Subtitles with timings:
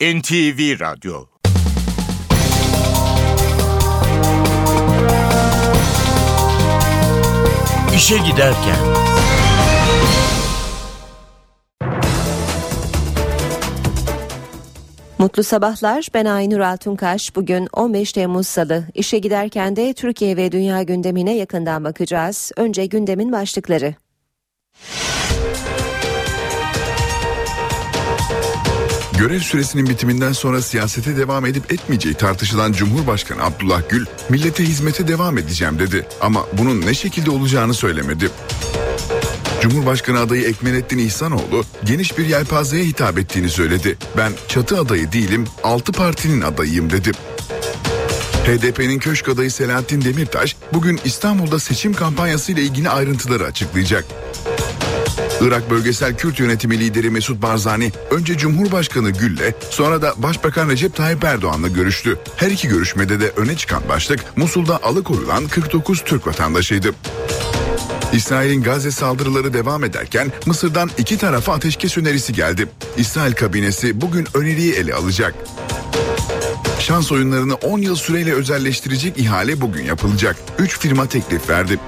[0.00, 1.26] NTV Radyo
[7.96, 8.76] İşe Giderken
[15.18, 16.08] Mutlu sabahlar.
[16.14, 17.36] Ben Aynur Altunkaş.
[17.36, 18.84] Bugün 15 Temmuz Salı.
[18.94, 22.52] İşe giderken de Türkiye ve dünya gündemine yakından bakacağız.
[22.56, 23.94] Önce gündemin başlıkları.
[29.20, 35.38] Görev süresinin bitiminden sonra siyasete devam edip etmeyeceği tartışılan Cumhurbaşkanı Abdullah Gül, millete hizmete devam
[35.38, 38.30] edeceğim dedi ama bunun ne şekilde olacağını söylemedi.
[39.62, 43.98] Cumhurbaşkanı adayı Ekmelettin İhsanoğlu geniş bir yelpazeye hitap ettiğini söyledi.
[44.16, 47.10] Ben çatı adayı değilim, altı partinin adayıyım dedi.
[48.46, 54.04] HDP'nin köşk adayı Selahattin Demirtaş bugün İstanbul'da seçim kampanyası ile ilgili ayrıntıları açıklayacak.
[55.40, 61.24] Irak Bölgesel Kürt Yönetimi lideri Mesut Barzani önce Cumhurbaşkanı Gül'le sonra da Başbakan Recep Tayyip
[61.24, 62.18] Erdoğan'la görüştü.
[62.36, 66.94] Her iki görüşmede de öne çıkan başlık Musul'da alıkoyulan 49 Türk vatandaşıydı.
[68.12, 72.68] İsrail'in Gazze saldırıları devam ederken Mısır'dan iki tarafa ateşkes önerisi geldi.
[72.96, 75.34] İsrail kabinesi bugün öneriyi ele alacak.
[76.80, 80.36] Şans oyunlarını 10 yıl süreyle özelleştirecek ihale bugün yapılacak.
[80.58, 81.78] 3 firma teklif verdi.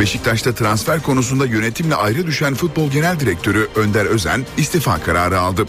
[0.00, 5.66] Beşiktaş'ta transfer konusunda yönetimle ayrı düşen futbol genel direktörü Önder Özen istifa kararı aldı.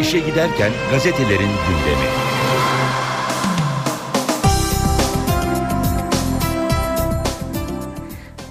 [0.00, 2.33] İşe Giderken gazetelerin gündemi.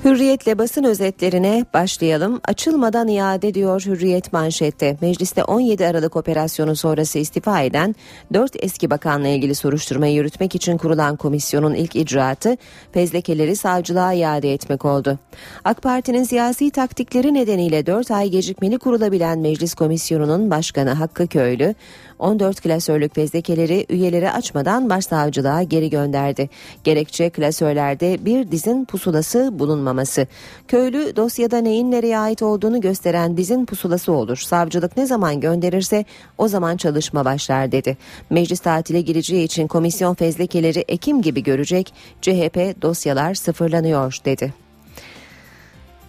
[0.05, 2.41] Hürriyetle basın özetlerine başlayalım.
[2.47, 4.97] Açılmadan iade diyor Hürriyet manşette.
[5.01, 7.95] Mecliste 17 Aralık operasyonu sonrası istifa eden
[8.33, 12.57] 4 eski bakanla ilgili soruşturmayı yürütmek için kurulan komisyonun ilk icraatı
[12.91, 15.19] fezlekeleri savcılığa iade etmek oldu.
[15.63, 21.75] AK Parti'nin siyasi taktikleri nedeniyle 4 ay gecikmeli kurulabilen meclis komisyonunun başkanı Hakkı Köylü
[22.23, 26.49] 14 klasörlük fezlekeleri üyeleri açmadan başsavcılığa geri gönderdi.
[26.83, 30.27] Gerekçe klasörlerde bir dizin pusulası bulunmaması.
[30.67, 34.37] Köylü dosyada neyin nereye ait olduğunu gösteren dizin pusulası olur.
[34.37, 36.05] Savcılık ne zaman gönderirse
[36.37, 37.97] o zaman çalışma başlar dedi.
[38.29, 41.93] Meclis tatile gireceği için komisyon fezlekeleri Ekim gibi görecek.
[42.21, 44.62] CHP dosyalar sıfırlanıyor dedi.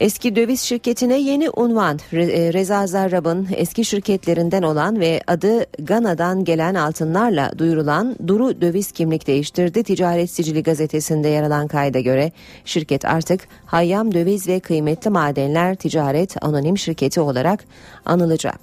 [0.01, 6.75] Eski döviz şirketine yeni unvan e, Reza Zarrab'ın eski şirketlerinden olan ve adı Gana'dan gelen
[6.75, 9.83] altınlarla duyurulan Duru Döviz kimlik değiştirdi.
[9.83, 12.33] Ticaret Sicili gazetesinde yer alan kayda göre
[12.65, 17.65] şirket artık Hayyam Döviz ve Kıymetli Madenler Ticaret Anonim Şirketi olarak
[18.05, 18.61] anılacak.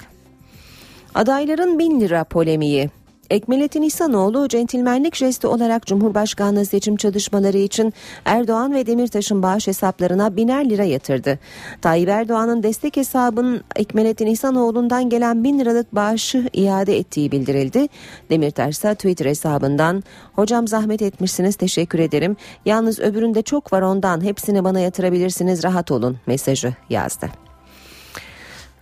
[1.16, 2.90] Adayların bin lira polemiği
[3.32, 7.94] Ekmelettin İhsanoğlu centilmenlik jesti olarak Cumhurbaşkanlığı seçim çalışmaları için
[8.26, 11.40] Erdoğan ve Demirtaş'ın bağış hesaplarına biner lira yatırdı.
[11.82, 17.88] Tayyip Erdoğan'ın destek hesabının Ekmelettin İhsanoğlu'ndan gelen bin liralık bağışı iade ettiği bildirildi.
[18.30, 20.04] Demirtaş ise Twitter hesabından
[20.34, 22.36] hocam zahmet etmişsiniz teşekkür ederim.
[22.66, 27.51] Yalnız öbüründe çok var ondan hepsini bana yatırabilirsiniz rahat olun mesajı yazdı.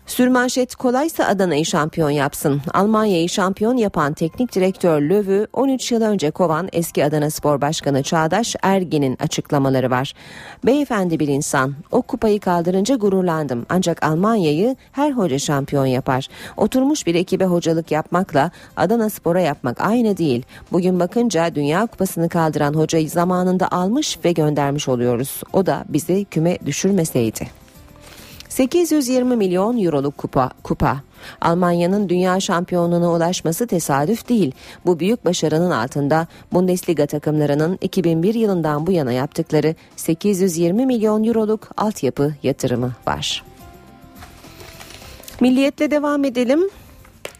[0.09, 2.61] Sürmanşet kolaysa Adana'yı şampiyon yapsın.
[2.73, 8.55] Almanya'yı şampiyon yapan teknik direktör Löw'ü 13 yıl önce kovan eski Adana Spor Başkanı Çağdaş
[8.63, 10.13] Ergin'in açıklamaları var.
[10.65, 11.75] Beyefendi bir insan.
[11.91, 13.65] O kupayı kaldırınca gururlandım.
[13.69, 16.27] Ancak Almanya'yı her hoca şampiyon yapar.
[16.57, 20.43] Oturmuş bir ekibe hocalık yapmakla Adana Spor'a yapmak aynı değil.
[20.71, 25.41] Bugün bakınca Dünya Kupası'nı kaldıran hocayı zamanında almış ve göndermiş oluyoruz.
[25.53, 27.58] O da bizi küme düşürmeseydi.
[28.49, 31.01] 820 milyon euroluk kupa, kupa.
[31.41, 34.51] Almanya'nın dünya şampiyonluğuna ulaşması tesadüf değil.
[34.85, 42.33] Bu büyük başarının altında Bundesliga takımlarının 2001 yılından bu yana yaptıkları 820 milyon euroluk altyapı
[42.43, 43.43] yatırımı var.
[45.41, 46.69] Milliyetle devam edelim.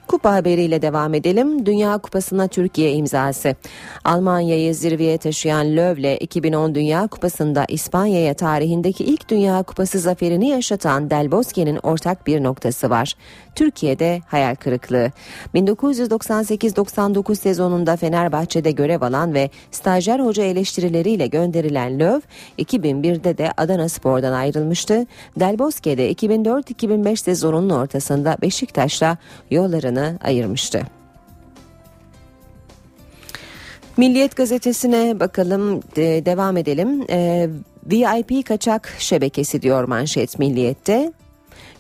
[0.10, 1.66] Kupa haberiyle devam edelim.
[1.66, 3.56] Dünya Kupası'na Türkiye imzası.
[4.04, 11.32] Almanya'yı zirveye taşıyan Löv'le 2010 Dünya Kupası'nda İspanya'ya tarihindeki ilk Dünya Kupası zaferini yaşatan Del
[11.32, 13.14] Bosque'nin ortak bir noktası var.
[13.60, 15.12] Türkiye'de hayal kırıklığı.
[15.56, 22.28] 1998-99 sezonunda Fenerbahçe'de görev alan ve stajyer hoca eleştirileriyle gönderilen Löw,
[22.60, 25.06] 2001'de de Adana Spor'dan ayrılmıştı.
[25.40, 29.18] Del Bosque'de 2004-2005 sezonunun ortasında Beşiktaş'la
[29.52, 30.82] yollarını ayırmıştı.
[33.98, 37.06] Milliyet gazetesine bakalım de, devam edelim.
[37.10, 37.50] Ee,
[37.86, 41.12] VIP kaçak şebekesi diyor manşet Milliyet'te.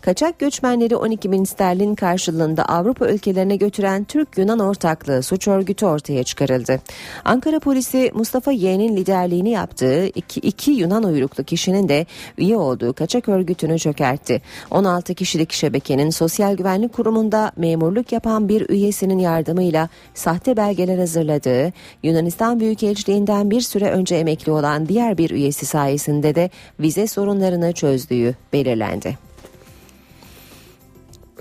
[0.01, 6.79] Kaçak göçmenleri 12 bin sterlin karşılığında Avrupa ülkelerine götüren Türk-Yunan ortaklığı suç örgütü ortaya çıkarıldı.
[7.25, 12.05] Ankara polisi Mustafa Y'nin liderliğini yaptığı iki, iki Yunan uyruklu kişinin de
[12.37, 14.41] üye olduğu kaçak örgütünü çökertti.
[14.71, 21.73] 16 kişilik şebekenin Sosyal Güvenlik Kurumu'nda memurluk yapan bir üyesinin yardımıyla sahte belgeler hazırladığı,
[22.03, 26.49] Yunanistan Büyükelçiliğinden bir süre önce emekli olan diğer bir üyesi sayesinde de
[26.79, 29.28] vize sorunlarını çözdüğü belirlendi.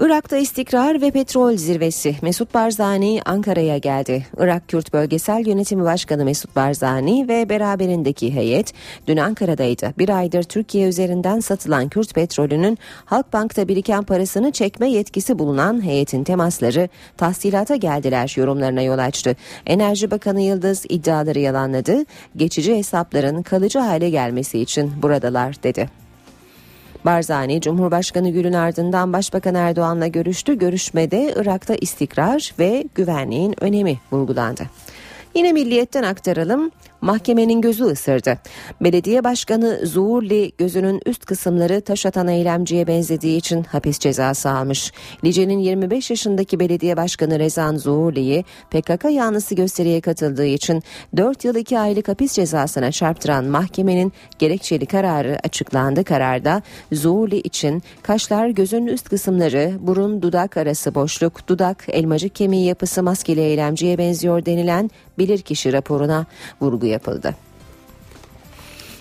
[0.01, 4.27] Irak'ta istikrar ve petrol zirvesi Mesut Barzani Ankara'ya geldi.
[4.37, 8.73] Irak Kürt Bölgesel Yönetimi Başkanı Mesut Barzani ve beraberindeki heyet
[9.07, 9.95] dün Ankara'daydı.
[9.99, 16.89] Bir aydır Türkiye üzerinden satılan Kürt petrolünün Halkbank'ta biriken parasını çekme yetkisi bulunan heyetin temasları
[17.17, 19.37] tahsilata geldiler yorumlarına yol açtı.
[19.67, 22.05] Enerji Bakanı Yıldız iddiaları yalanladı.
[22.37, 26.08] Geçici hesapların kalıcı hale gelmesi için buradalar dedi.
[27.05, 30.59] Barzani Cumhurbaşkanı Gül'ün ardından Başbakan Erdoğan'la görüştü.
[30.59, 34.63] Görüşmede Irak'ta istikrar ve güvenliğin önemi vurgulandı.
[35.35, 36.71] Yine milliyetten aktaralım.
[37.01, 38.39] Mahkemenin gözü ısırdı.
[38.81, 44.93] Belediye Başkanı Zuhurli gözünün üst kısımları taş atan eylemciye benzediği için hapis cezası almış.
[45.25, 50.83] Lice'nin 25 yaşındaki belediye başkanı Rezan Zuhurli'yi PKK yanlısı gösteriye katıldığı için
[51.17, 56.05] 4 yıl 2 aylık hapis cezasına çarptıran mahkemenin gerekçeli kararı açıklandı.
[56.05, 56.63] Kararda
[56.93, 63.41] Zuhurli için kaşlar gözün üst kısımları, burun dudak arası boşluk, dudak, elmacık kemiği yapısı maskeli
[63.41, 66.27] eylemciye benziyor denilen bilirkişi raporuna
[66.61, 67.35] vurgu yapıldı.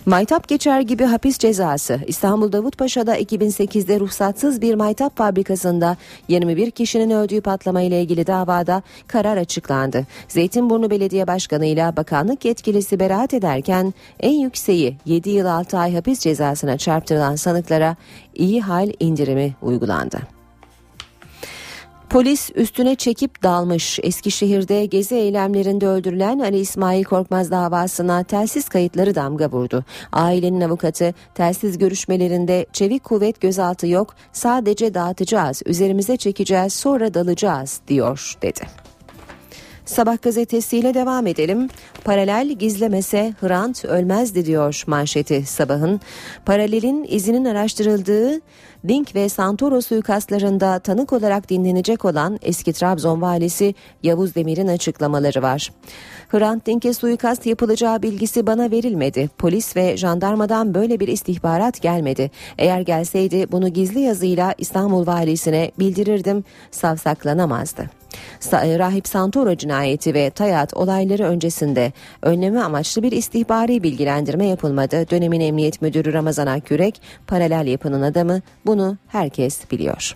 [0.08, 5.98] Maytap geçer gibi hapis cezası İstanbul Davutpaşa'da 2008'de ruhsatsız bir maytap fabrikasında
[6.28, 10.06] 21 kişinin öldüğü patlama ile ilgili davada karar açıklandı.
[10.28, 16.20] Zeytinburnu Belediye Başkanı ile bakanlık yetkilisi beraat ederken en yükseği 7 yıl 6 ay hapis
[16.20, 17.96] cezasına çarptırılan sanıklara
[18.36, 20.37] iyi hal indirimi uygulandı.
[22.10, 24.00] Polis üstüne çekip dalmış.
[24.04, 29.86] Eskişehir'de gezi eylemlerinde öldürülen Ali İsmail Korkmaz davasına telsiz kayıtları damga vurdu.
[30.12, 38.34] Ailenin avukatı telsiz görüşmelerinde çevik kuvvet gözaltı yok sadece dağıtacağız üzerimize çekeceğiz sonra dalacağız diyor
[38.42, 38.88] dedi.
[39.88, 41.70] Sabah gazetesiyle devam edelim.
[42.04, 46.02] Paralel gizlemese Hrant ölmezdi diyor manşeti sabahın.
[46.46, 48.42] Paralelin izinin araştırıldığı
[48.88, 55.72] Dink ve Santoro suikastlarında tanık olarak dinlenecek olan eski Trabzon valisi Yavuz Demir'in açıklamaları var.
[56.30, 59.30] Hrant Dink'e suikast yapılacağı bilgisi bana verilmedi.
[59.38, 62.32] Polis ve jandarmadan böyle bir istihbarat gelmedi.
[62.58, 66.44] Eğer gelseydi bunu gizli yazıyla İstanbul valisine bildirirdim.
[66.72, 67.90] Savsaklanamazdı.
[68.52, 71.92] Rahip Santoro cinayeti ve Tayat olayları öncesinde
[72.22, 75.10] önleme amaçlı bir istihbari bilgilendirme yapılmadı.
[75.10, 80.16] Dönemin Emniyet Müdürü Ramazan Akkürek paralel yapının adamı bunu herkes biliyor.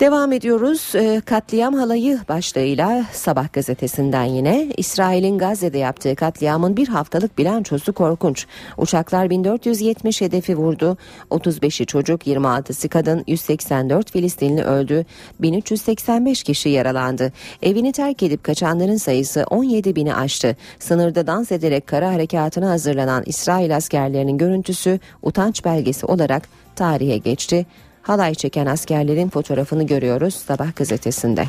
[0.00, 0.92] Devam ediyoruz.
[0.94, 8.46] Ee, katliam halayı başlığıyla Sabah gazetesinden yine İsrail'in Gazze'de yaptığı katliamın bir haftalık bilançosu korkunç.
[8.78, 10.96] Uçaklar 1470 hedefi vurdu.
[11.30, 15.04] 35'i çocuk, 26'sı kadın, 184 Filistinli öldü.
[15.40, 17.32] 1385 kişi yaralandı.
[17.62, 20.56] Evini terk edip kaçanların sayısı 17 bini aştı.
[20.78, 27.66] Sınırda dans ederek kara harekatına hazırlanan İsrail askerlerinin görüntüsü utanç belgesi olarak tarihe geçti
[28.06, 31.44] halay çeken askerlerin fotoğrafını görüyoruz Sabah gazetesinde.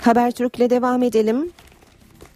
[0.00, 1.50] Habertürk'le devam edelim.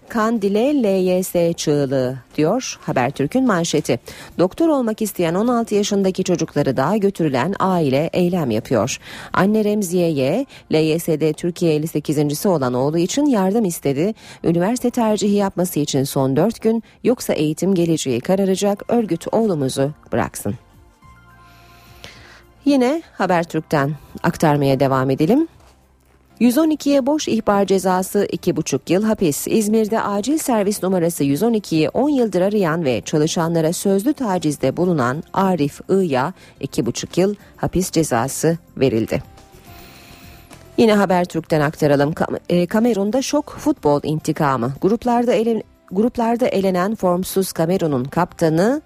[0.08, 3.98] Kandile LYS çığlığı diyor Habertürk'ün manşeti.
[4.38, 8.98] Doktor olmak isteyen 16 yaşındaki çocukları daha götürülen aile eylem yapıyor.
[9.32, 14.14] Anne Remziye'ye LYS'de Türkiye 58.si olan oğlu için yardım istedi.
[14.44, 20.54] Üniversite tercihi yapması için son 4 gün yoksa eğitim geleceği kararacak örgüt oğlumuzu bıraksın.
[22.64, 25.48] Yine Habertürk'ten aktarmaya devam edelim.
[26.40, 29.46] 112'ye boş ihbar cezası 2,5 yıl hapis.
[29.48, 36.32] İzmir'de acil servis numarası 112'yi 10 yıldır arayan ve çalışanlara sözlü tacizde bulunan Arif I'ya
[36.60, 39.22] 2,5 yıl hapis cezası verildi.
[40.76, 42.14] Yine Habertürk'ten aktaralım.
[42.48, 44.72] E, Kamerun'da şok futbol intikamı.
[44.80, 45.62] Gruplarda ele,
[45.92, 48.82] gruplarda elenen formsuz Kamerun'un kaptanı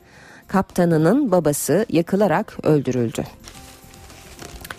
[0.49, 3.25] kaptanının babası yakılarak öldürüldü.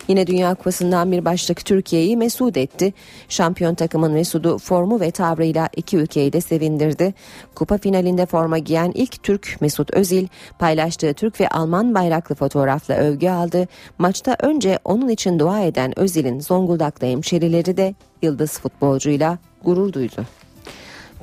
[0.07, 2.93] Yine Dünya Kupası'ndan bir başlık Türkiye'yi mesut etti.
[3.29, 7.13] Şampiyon takımın Mesut'u formu ve tavrıyla iki ülkeyi de sevindirdi.
[7.55, 10.27] Kupa finalinde forma giyen ilk Türk Mesut Özil
[10.59, 13.67] paylaştığı Türk ve Alman bayraklı fotoğrafla övgü aldı.
[13.97, 20.25] Maçta önce onun için dua eden Özil'in Zonguldak'ta hemşerileri de yıldız futbolcuyla gurur duydu.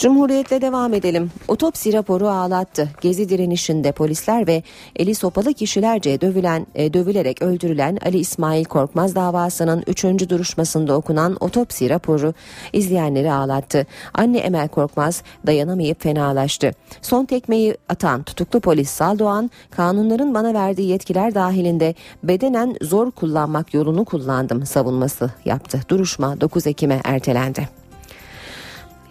[0.00, 1.30] Cumhuriyetle devam edelim.
[1.48, 2.88] Otopsi raporu ağlattı.
[3.00, 4.62] Gezi direnişinde polisler ve
[4.96, 10.04] eli sopalı kişilerce dövülen, e, dövülerek öldürülen Ali İsmail Korkmaz davasının 3.
[10.30, 12.34] duruşmasında okunan otopsi raporu
[12.72, 13.86] izleyenleri ağlattı.
[14.14, 16.70] Anne Emel Korkmaz dayanamayıp fenalaştı.
[17.02, 24.04] Son tekmeyi atan tutuklu polis Saldoğan, kanunların bana verdiği yetkiler dahilinde bedenen zor kullanmak yolunu
[24.04, 25.80] kullandım savunması yaptı.
[25.88, 27.79] Duruşma 9 Ekim'e ertelendi.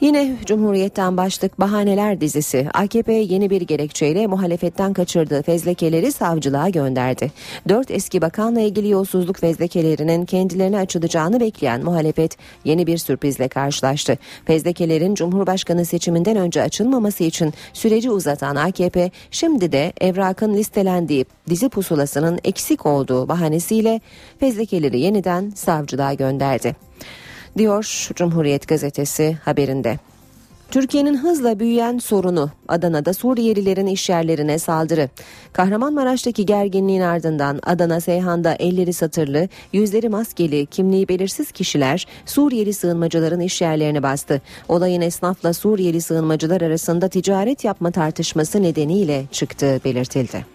[0.01, 7.31] Yine Cumhuriyet'ten başlık bahaneler dizisi AKP yeni bir gerekçeyle muhalefetten kaçırdığı fezlekeleri savcılığa gönderdi.
[7.69, 14.17] Dört eski bakanla ilgili yolsuzluk fezlekelerinin kendilerine açılacağını bekleyen muhalefet yeni bir sürprizle karşılaştı.
[14.45, 22.39] Fezlekelerin Cumhurbaşkanı seçiminden önce açılmaması için süreci uzatan AKP şimdi de evrakın listelendiği dizi pusulasının
[22.43, 24.01] eksik olduğu bahanesiyle
[24.39, 26.88] fezlekeleri yeniden savcılığa gönderdi
[27.57, 29.99] diyor Cumhuriyet gazetesi haberinde.
[30.71, 35.09] Türkiye'nin hızla büyüyen sorunu Adana'da Suriyelilerin işyerlerine saldırı.
[35.53, 44.03] Kahramanmaraş'taki gerginliğin ardından Adana Seyhan'da elleri satırlı, yüzleri maskeli, kimliği belirsiz kişiler Suriyeli sığınmacıların işyerlerini
[44.03, 44.41] bastı.
[44.67, 50.45] Olayın esnafla Suriyeli sığınmacılar arasında ticaret yapma tartışması nedeniyle çıktığı belirtildi.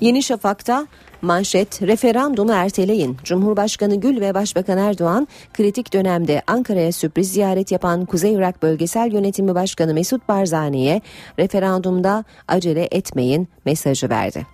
[0.00, 0.86] Yeni Şafak'ta
[1.22, 3.16] Manşet referandumu erteleyin.
[3.24, 9.54] Cumhurbaşkanı Gül ve Başbakan Erdoğan kritik dönemde Ankara'ya sürpriz ziyaret yapan Kuzey Irak Bölgesel Yönetimi
[9.54, 11.00] Başkanı Mesut Barzani'ye
[11.38, 14.46] referandumda acele etmeyin mesajı verdi.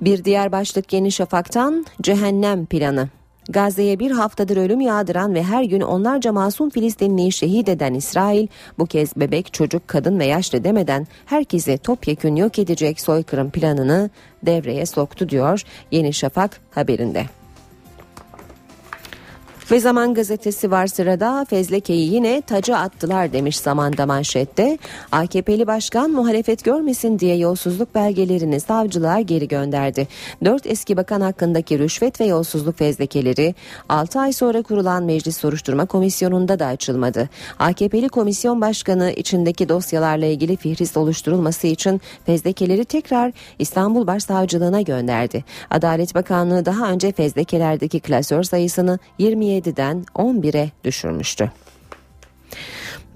[0.00, 3.08] Bir diğer başlık Yeni Şafak'tan cehennem planı.
[3.48, 8.46] Gazze'ye bir haftadır ölüm yağdıran ve her gün onlarca masum Filistinliyi şehit eden İsrail
[8.78, 14.10] bu kez bebek, çocuk, kadın ve yaşlı demeden herkesi topyekün yok edecek soykırım planını
[14.42, 17.26] devreye soktu diyor Yeni Şafak haberinde.
[19.70, 24.78] Ve Zaman Gazetesi var sırada Fezleke'yi yine taca attılar demiş zamanda manşette.
[25.12, 30.08] AKP'li başkan muhalefet görmesin diye yolsuzluk belgelerini savcılığa geri gönderdi.
[30.44, 33.54] Dört eski bakan hakkındaki rüşvet ve yolsuzluk fezlekeleri
[33.88, 37.28] 6 ay sonra kurulan Meclis Soruşturma Komisyonu'nda da açılmadı.
[37.58, 45.44] AKP'li komisyon başkanı içindeki dosyalarla ilgili fihris oluşturulması için fezlekeleri tekrar İstanbul Başsavcılığına gönderdi.
[45.70, 51.50] Adalet Bakanlığı daha önce fezlekelerdeki klasör sayısını 27 17'den 11'e düşürmüştü.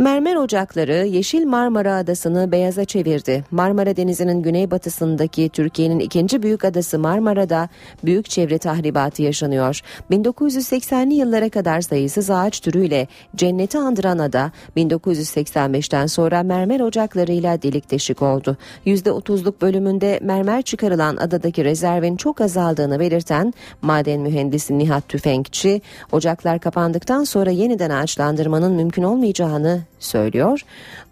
[0.00, 3.44] Mermer ocakları Yeşil Marmara Adası'nı beyaza çevirdi.
[3.50, 7.68] Marmara Denizi'nin güneybatısındaki Türkiye'nin ikinci büyük adası Marmara'da
[8.04, 9.80] büyük çevre tahribatı yaşanıyor.
[10.10, 18.22] 1980'li yıllara kadar sayısız ağaç türüyle cenneti andıran ada 1985'ten sonra mermer ocaklarıyla delik deşik
[18.22, 18.56] oldu.
[18.86, 27.24] %30'luk bölümünde mermer çıkarılan adadaki rezervin çok azaldığını belirten maden mühendisi Nihat Tüfekçi, ocaklar kapandıktan
[27.24, 30.60] sonra yeniden ağaçlandırmanın mümkün olmayacağını söylüyor.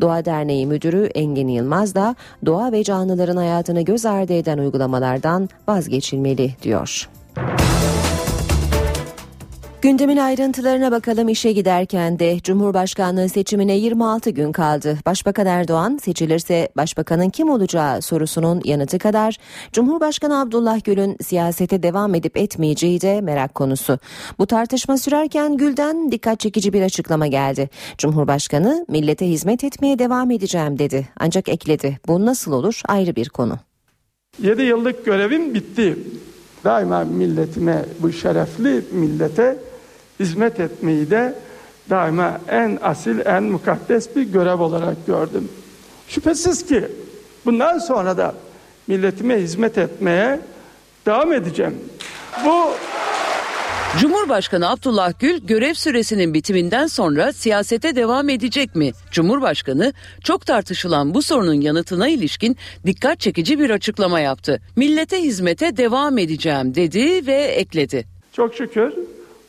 [0.01, 2.17] Doğa Derneği Müdürü Engin Yılmaz da
[2.47, 7.09] doğa ve canlıların hayatını göz ardı eden uygulamalardan vazgeçilmeli diyor.
[9.83, 14.99] Gündemin ayrıntılarına bakalım işe giderken de Cumhurbaşkanlığı seçimine 26 gün kaldı.
[15.07, 19.37] Başbakan Erdoğan seçilirse başbakanın kim olacağı sorusunun yanıtı kadar
[19.73, 23.99] Cumhurbaşkanı Abdullah Gül'ün siyasete devam edip etmeyeceği de merak konusu.
[24.39, 27.71] Bu tartışma sürerken Gül'den dikkat çekici bir açıklama geldi.
[27.99, 31.09] Cumhurbaşkanı millete hizmet etmeye devam edeceğim dedi.
[31.17, 33.59] Ancak ekledi bu nasıl olur ayrı bir konu.
[34.43, 35.99] 7 yıllık görevim bitti.
[36.65, 39.68] Daima milletime, bu şerefli millete
[40.21, 41.35] hizmet etmeyi de
[41.91, 45.49] daima en asil, en mukaddes bir görev olarak gördüm.
[46.09, 46.89] Şüphesiz ki
[47.45, 48.35] bundan sonra da
[48.87, 50.41] milletime hizmet etmeye
[51.07, 51.79] devam edeceğim.
[52.45, 52.71] Bu
[53.99, 58.93] Cumhurbaşkanı Abdullah Gül görev süresinin bitiminden sonra siyasete devam edecek mi?
[59.11, 59.93] Cumhurbaşkanı
[60.25, 62.57] çok tartışılan bu sorunun yanıtına ilişkin
[62.87, 64.61] dikkat çekici bir açıklama yaptı.
[64.77, 68.07] Millete hizmete devam edeceğim dedi ve ekledi.
[68.33, 68.93] Çok şükür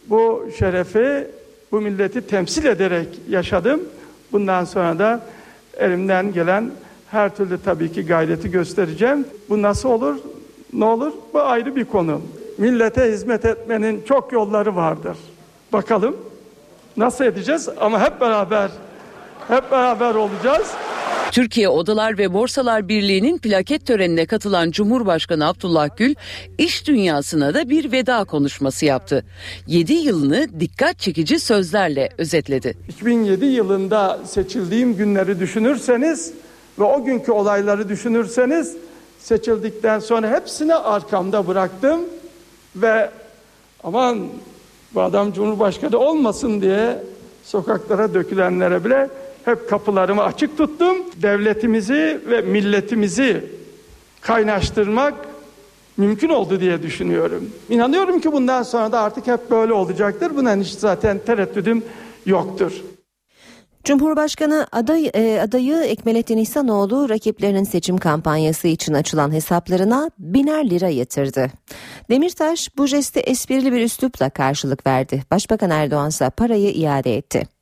[0.10, 1.28] bu şerefi
[1.72, 3.82] bu milleti temsil ederek yaşadım.
[4.32, 5.22] Bundan sonra da
[5.78, 6.72] elimden gelen
[7.12, 9.28] her türlü tabii ki gayreti göstereceğim.
[9.50, 10.16] Bu nasıl olur?
[10.74, 11.12] Ne olur?
[11.34, 12.22] Bu ayrı bir konu.
[12.58, 15.18] Millete hizmet etmenin çok yolları vardır.
[15.74, 16.18] Bakalım
[16.98, 18.72] nasıl edeceğiz ama hep beraber
[19.48, 20.74] hep beraber olacağız.
[21.31, 26.15] Türkiye Odalar ve Borsalar Birliği'nin plaket törenine katılan Cumhurbaşkanı Abdullah Gül
[26.57, 29.25] iş dünyasına da bir veda konuşması yaptı.
[29.67, 32.77] 7 yılını dikkat çekici sözlerle özetledi.
[32.89, 36.33] 2007 yılında seçildiğim günleri düşünürseniz
[36.79, 38.75] ve o günkü olayları düşünürseniz
[39.19, 42.01] seçildikten sonra hepsini arkamda bıraktım
[42.75, 43.09] ve
[43.83, 44.27] aman
[44.93, 47.03] bu adam Cumhurbaşkanı olmasın diye
[47.43, 49.09] sokaklara dökülenlere bile
[49.50, 50.98] hep kapılarımı açık tuttum.
[51.22, 53.46] Devletimizi ve milletimizi
[54.22, 55.13] kaynaştırmak
[55.98, 57.50] mümkün oldu diye düşünüyorum.
[57.70, 60.36] İnanıyorum ki bundan sonra da artık hep böyle olacaktır.
[60.36, 61.84] Bundan hiç zaten tereddüdüm
[62.25, 62.72] yoktur.
[63.84, 71.48] Cumhurbaşkanı aday, e, adayı Ekmelettin İhsanoğlu rakiplerinin seçim kampanyası için açılan hesaplarına biner lira yatırdı.
[72.10, 75.24] Demirtaş bu jeste esprili bir üslupla karşılık verdi.
[75.32, 77.59] Başbakan Erdoğan ise parayı iade etti.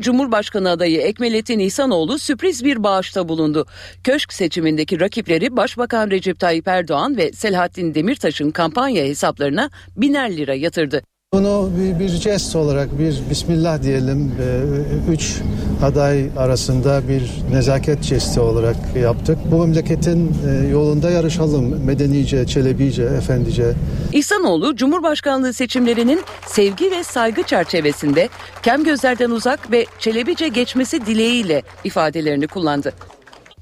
[0.00, 3.66] Cumhurbaşkanı adayı Ekmelettin İhsanoğlu sürpriz bir bağışta bulundu.
[4.04, 11.02] Köşk seçimindeki rakipleri Başbakan Recep Tayyip Erdoğan ve Selahattin Demirtaş'ın kampanya hesaplarına biner lira yatırdı.
[11.34, 14.32] Bunu bir, bir jest olarak bir bismillah diyelim.
[14.40, 15.40] Ee, Üç
[15.82, 19.38] aday arasında bir nezaket jesti olarak yaptık.
[19.50, 21.84] Bu memleketin e, yolunda yarışalım.
[21.84, 23.72] Medenice, çelebice, efendice.
[24.12, 28.28] İhsanoğlu Cumhurbaşkanlığı seçimlerinin sevgi ve saygı çerçevesinde
[28.62, 32.92] kem gözlerden uzak ve çelebice geçmesi dileğiyle ifadelerini kullandı.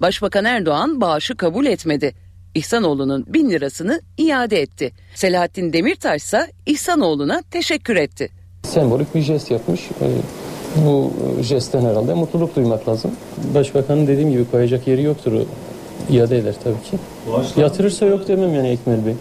[0.00, 2.14] Başbakan Erdoğan bağışı kabul etmedi.
[2.54, 4.92] İhsanoğlu'nun bin lirasını iade etti.
[5.14, 8.28] Selahattin Demirtaş ise İhsanoğlu'na teşekkür etti.
[8.62, 9.80] sembolik bir jest yapmış.
[10.02, 10.06] Ee,
[10.76, 13.10] Bu jestten herhalde mutluluk duymak lazım.
[13.54, 15.32] Başbakanın dediğim gibi koyacak yeri yoktur.
[15.32, 15.44] o
[16.12, 16.98] iade eder tabii ki.
[17.60, 19.14] Yatırırsa yok demem yani Ekmel Bey.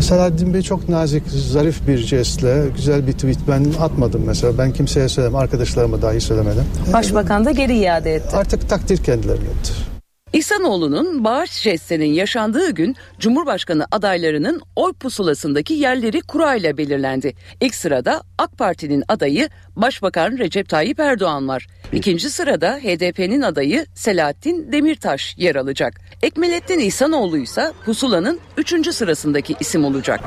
[0.00, 4.58] Selahattin Bey çok nazik, zarif bir jestle güzel bir tweet ben atmadım mesela.
[4.58, 6.64] Ben kimseye söylemem, arkadaşlarıma dahi söylemedim.
[6.92, 8.36] Başbakan da geri iade etti.
[8.36, 9.91] Artık takdir kendilerindedir.
[10.32, 17.34] İhsanoğlu'nun bağış jestinin yaşandığı gün Cumhurbaşkanı adaylarının oy pusulasındaki yerleri kurayla belirlendi.
[17.60, 21.66] İlk sırada AK Parti'nin adayı Başbakan Recep Tayyip Erdoğan var.
[21.92, 26.00] İkinci sırada HDP'nin adayı Selahattin Demirtaş yer alacak.
[26.22, 30.20] Ekmelettin İhsanoğlu ise pusulanın üçüncü sırasındaki isim olacak.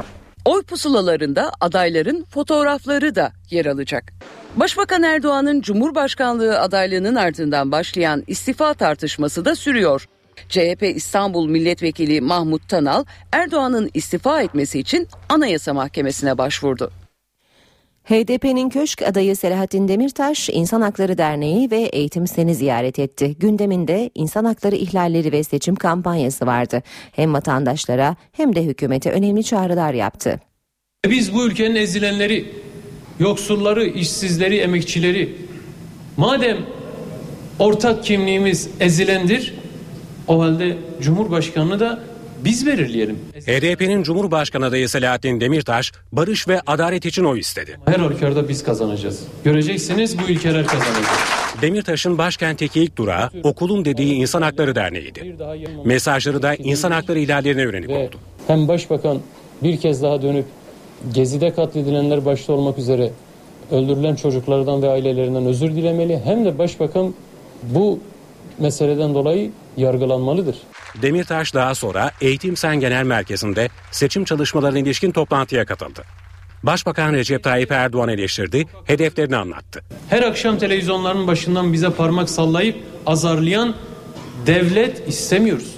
[0.45, 4.13] Oy pusulalarında adayların fotoğrafları da yer alacak.
[4.55, 10.07] Başbakan Erdoğan'ın Cumhurbaşkanlığı adaylığının ardından başlayan istifa tartışması da sürüyor.
[10.49, 16.91] CHP İstanbul Milletvekili Mahmut Tanal Erdoğan'ın istifa etmesi için Anayasa Mahkemesi'ne başvurdu.
[18.03, 23.35] HDP'nin köşk adayı Selahattin Demirtaş, İnsan Hakları Derneği ve Eğitim Sen'i ziyaret etti.
[23.39, 26.83] Gündeminde insan hakları ihlalleri ve seçim kampanyası vardı.
[27.11, 30.39] Hem vatandaşlara hem de hükümete önemli çağrılar yaptı.
[31.09, 32.45] Biz bu ülkenin ezilenleri,
[33.19, 35.35] yoksulları, işsizleri, emekçileri
[36.17, 36.57] madem
[37.59, 39.53] ortak kimliğimiz ezilendir
[40.27, 41.99] o halde Cumhurbaşkanını da
[42.45, 43.19] biz belirleyelim.
[43.35, 47.79] HDP'nin Cumhurbaşkanı adayı Selahattin Demirtaş barış ve adalet için oy istedi.
[47.85, 49.23] Her halükarda biz kazanacağız.
[49.43, 51.05] Göreceksiniz bu ülkeler kazanacak.
[51.61, 55.35] Demirtaş'ın başkentteki ilk durağı okulun dediği İnsan Hakları Derneği'ydi.
[55.85, 58.15] Mesajları da insan hakları ihlallerine yönelik oldu.
[58.47, 59.19] hem başbakan
[59.63, 60.45] bir kez daha dönüp
[61.13, 63.11] Gezi'de katledilenler başta olmak üzere
[63.71, 67.13] öldürülen çocuklardan ve ailelerinden özür dilemeli hem de başbakan
[67.63, 67.99] bu
[68.59, 70.55] meseleden dolayı yargılanmalıdır.
[71.01, 76.03] Demirtaş daha sonra Eğitim Sen Genel Merkezi'nde seçim çalışmalarına ilişkin toplantıya katıldı.
[76.63, 79.83] Başbakan Recep Tayyip Erdoğan eleştirdi, hedeflerini anlattı.
[80.09, 83.75] Her akşam televizyonların başından bize parmak sallayıp azarlayan
[84.45, 85.75] devlet istemiyoruz.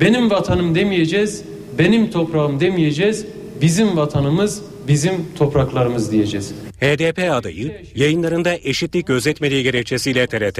[0.00, 1.44] Benim vatanım demeyeceğiz,
[1.78, 3.26] benim toprağım demeyeceğiz,
[3.60, 6.54] bizim vatanımız, bizim topraklarımız diyeceğiz.
[6.80, 10.58] HDP adayı yayınlarında eşitlik gözetmediği gerekçesiyle TRT,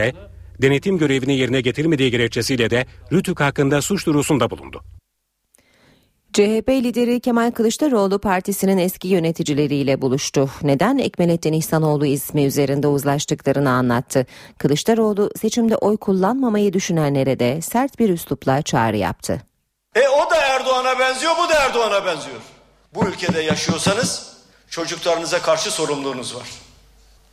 [0.62, 4.82] denetim görevini yerine getirmediği gerekçesiyle de Rütük hakkında suç duyurusunda bulundu.
[6.32, 10.50] CHP lideri Kemal Kılıçdaroğlu partisinin eski yöneticileriyle buluştu.
[10.62, 14.26] Neden Ekmelettin İhsanoğlu ismi üzerinde uzlaştıklarını anlattı.
[14.58, 19.42] Kılıçdaroğlu seçimde oy kullanmamayı düşünenlere de sert bir üslupla çağrı yaptı.
[19.96, 22.59] E o da Erdoğan'a benziyor, bu da Erdoğan'a benziyor.
[22.94, 24.32] Bu ülkede yaşıyorsanız
[24.70, 26.46] çocuklarınıza karşı sorumluluğunuz var.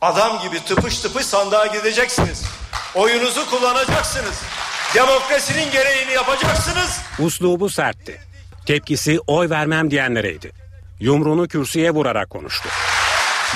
[0.00, 2.44] Adam gibi tıpış tıpış sandığa gideceksiniz.
[2.94, 4.42] Oyunuzu kullanacaksınız.
[4.94, 6.98] Demokrasinin gereğini yapacaksınız.
[7.18, 8.20] Uslubu sertti.
[8.66, 10.52] Tepkisi oy vermem diyenlereydi.
[11.00, 12.68] Yumruğunu kürsüye vurarak konuştu.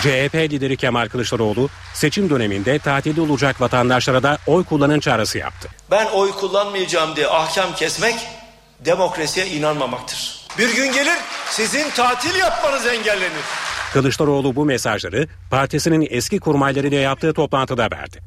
[0.01, 5.69] CHP lideri Kemal Kılıçdaroğlu seçim döneminde tatilde olacak vatandaşlara da oy kullanın çağrısı yaptı.
[5.91, 8.17] Ben oy kullanmayacağım diye ahkam kesmek
[8.81, 10.42] demokrasiye inanmamaktır.
[10.59, 11.19] Bir gün gelir
[11.51, 13.43] sizin tatil yapmanız engellenir.
[13.93, 18.19] Kılıçdaroğlu bu mesajları partisinin eski kurmaylarıyla yaptığı toplantıda verdi.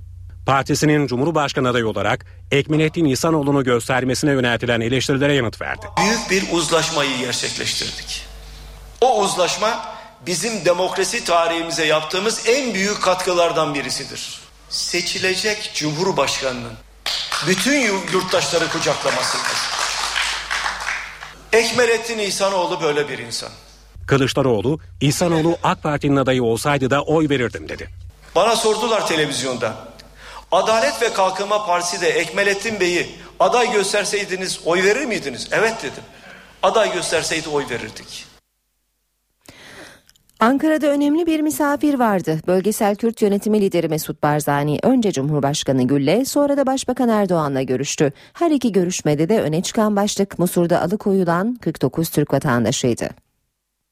[0.46, 5.86] Partisinin Cumhurbaşkanı adayı olarak Ekmelettin İhsanoğlu'nu göstermesine yöneltilen eleştirilere yanıt verdi.
[5.98, 8.26] Büyük bir uzlaşmayı gerçekleştirdik.
[9.02, 9.86] O uzlaşma
[10.26, 14.40] bizim demokrasi tarihimize yaptığımız en büyük katkılardan birisidir.
[14.70, 16.74] Seçilecek Cumhurbaşkanının
[17.48, 17.80] bütün
[18.14, 19.75] yurttaşları kucaklamasıdır.
[21.54, 23.50] Ekmelettin İhsanoğlu böyle bir insan.
[24.08, 27.90] Kılıçdaroğlu, İhsanoğlu AK Parti'nin adayı olsaydı da oy verirdim dedi.
[28.36, 29.76] Bana sordular televizyonda.
[30.52, 35.48] Adalet ve Kalkınma Partisi de Ekmelettin Bey'i aday gösterseydiniz oy verir miydiniz?
[35.52, 36.04] Evet dedim.
[36.64, 38.26] Aday gösterseydi oy verirdik.
[40.40, 42.40] Ankara'da önemli bir misafir vardı.
[42.48, 48.12] Bölgesel Kürt yönetimi lideri Mesut Barzani önce Cumhurbaşkanı Gül'le sonra da Başbakan Erdoğan'la görüştü.
[48.34, 53.10] Her iki görüşmede de öne çıkan başlık Musur'da alıkoyulan 49 Türk vatandaşıydı.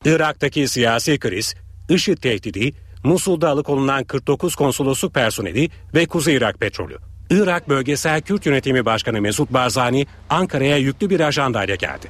[0.05, 1.55] Irak'taki siyasi kriz,
[1.89, 2.71] IŞİD tehdidi,
[3.03, 6.97] Musul'da alıkonulan 49 konsolosluk personeli ve Kuzey Irak petrolü.
[7.29, 12.07] Irak Bölgesel Kürt Yönetimi Başkanı Mesut Barzani Ankara'ya yüklü bir ajandayla geldi.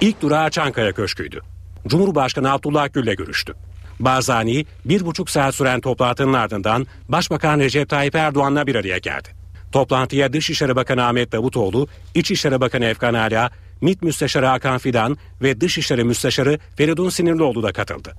[0.00, 1.40] İlk durağı Çankaya Köşkü'ydü.
[1.88, 3.54] Cumhurbaşkanı Abdullah Gül'le görüştü.
[4.00, 9.28] Barzani bir buçuk saat süren toplantının ardından Başbakan Recep Tayyip Erdoğan'la bir araya geldi.
[9.72, 16.04] Toplantıya Dışişleri Bakanı Ahmet Davutoğlu, İçişleri Bakanı Efkan Ala, MİT Müsteşarı Hakan Fidan ve Dışişleri
[16.04, 18.14] Müsteşarı Feridun Sinirlioğlu da katıldı.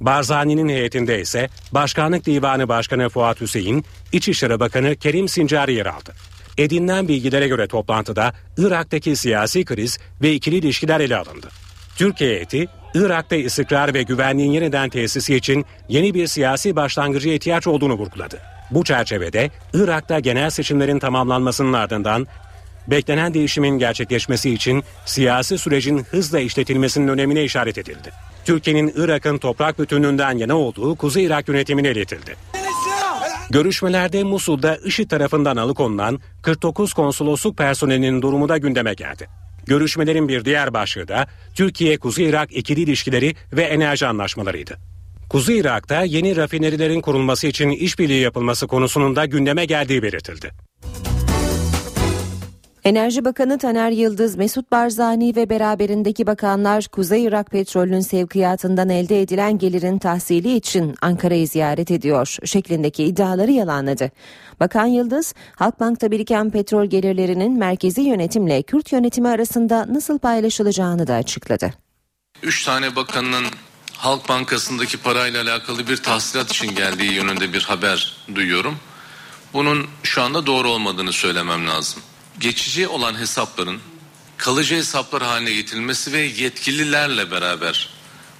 [0.00, 6.14] Barzani'nin heyetinde ise Başkanlık Divanı Başkanı Fuat Hüseyin, İçişleri Bakanı Kerim Sincari yer aldı.
[6.58, 11.48] Edinilen bilgilere göre toplantıda Irak'taki siyasi kriz ve ikili ilişkiler ele alındı.
[11.96, 17.94] Türkiye heyeti, Irak'ta istikrar ve güvenliğin yeniden tesisi için yeni bir siyasi başlangıcı ihtiyaç olduğunu
[17.94, 18.40] vurguladı.
[18.70, 22.26] Bu çerçevede Irak'ta genel seçimlerin tamamlanmasının ardından
[22.86, 28.12] beklenen değişimin gerçekleşmesi için siyasi sürecin hızla işletilmesinin önemine işaret edildi.
[28.44, 32.36] Türkiye'nin Irak'ın toprak bütünlüğünden yana olduğu Kuzey Irak yönetimine iletildi.
[33.50, 39.28] Görüşmelerde Musul'da IŞİD tarafından alıkonulan 49 konsolosluk personelinin durumu da gündeme geldi.
[39.66, 44.76] Görüşmelerin bir diğer başlığı da Türkiye-Kuzey Irak ikili ilişkileri ve enerji anlaşmalarıydı.
[45.30, 50.50] Kuzey Irak'ta yeni rafinerilerin kurulması için işbirliği yapılması konusunun da gündeme geldiği belirtildi.
[52.84, 59.58] Enerji Bakanı Taner Yıldız, Mesut Barzani ve beraberindeki bakanlar Kuzey Irak petrolünün sevkiyatından elde edilen
[59.58, 64.10] gelirin tahsili için Ankara'yı ziyaret ediyor şeklindeki iddiaları yalanladı.
[64.60, 71.74] Bakan Yıldız, Halkbank'ta biriken petrol gelirlerinin merkezi yönetimle Kürt yönetimi arasında nasıl paylaşılacağını da açıkladı.
[72.42, 73.44] Üç tane bakanın
[73.92, 78.76] Halk Bankası'ndaki parayla alakalı bir tahsilat için geldiği yönünde bir haber duyuyorum.
[79.52, 82.02] Bunun şu anda doğru olmadığını söylemem lazım
[82.40, 83.80] geçici olan hesapların
[84.36, 87.88] kalıcı hesaplar haline getirilmesi ve yetkililerle beraber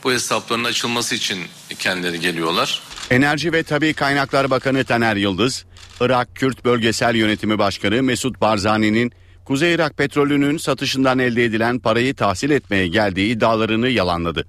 [0.05, 1.39] bu hesapların açılması için
[1.79, 2.81] kendileri geliyorlar.
[3.11, 5.65] Enerji ve Tabi Kaynaklar Bakanı Taner Yıldız,
[6.01, 9.13] Irak Kürt Bölgesel Yönetimi Başkanı Mesut Barzani'nin
[9.45, 14.47] Kuzey Irak petrolünün satışından elde edilen parayı tahsil etmeye geldiği iddialarını yalanladı.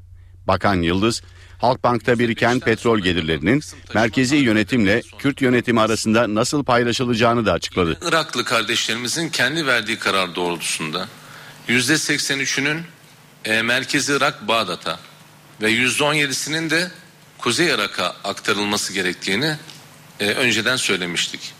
[0.48, 1.22] Bakan Yıldız,
[1.58, 3.64] Halkbank'ta biriken petrol gelirlerinin
[3.94, 7.98] merkezi yönetimle Kürt yönetimi arasında nasıl paylaşılacağını da açıkladı.
[8.02, 11.08] Iraklı kardeşlerimizin kendi verdiği karar doğrultusunda
[11.70, 12.82] %83'ünün
[13.46, 15.00] e, merkezi Irak Bağdat'a
[15.62, 16.92] ve %17'sinin de
[17.38, 19.56] Kuzey Irak'a aktarılması gerektiğini
[20.20, 21.54] e, önceden söylemiştik.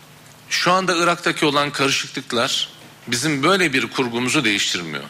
[0.50, 2.70] Şu anda Irak'taki olan karışıklıklar
[3.08, 5.04] bizim böyle bir kurgumuzu değiştirmiyor.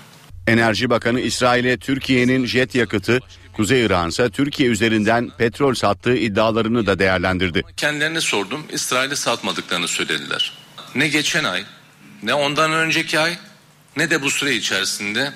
[0.47, 3.19] Enerji Bakanı İsrail'e Türkiye'nin jet yakıtı,
[3.55, 7.63] Kuzey İran ise Türkiye üzerinden petrol sattığı iddialarını da değerlendirdi.
[7.77, 10.53] Kendilerine sordum, İsrail'e satmadıklarını söylediler.
[10.95, 11.63] Ne geçen ay,
[12.23, 13.37] ne ondan önceki ay,
[13.97, 15.31] ne de bu süre içerisinde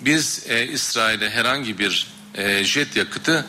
[0.00, 3.46] biz e, İsrail'e herhangi bir e, jet yakıtı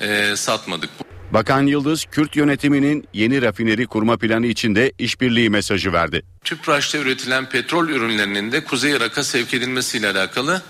[0.00, 0.90] e, satmadık.
[1.30, 6.22] Bakan Yıldız, Kürt yönetiminin yeni rafineri kurma planı içinde işbirliği mesajı verdi.
[6.44, 10.62] Tüpraş'ta üretilen petrol ürünlerinin de Kuzey Irak'a sevk edilmesiyle alakalı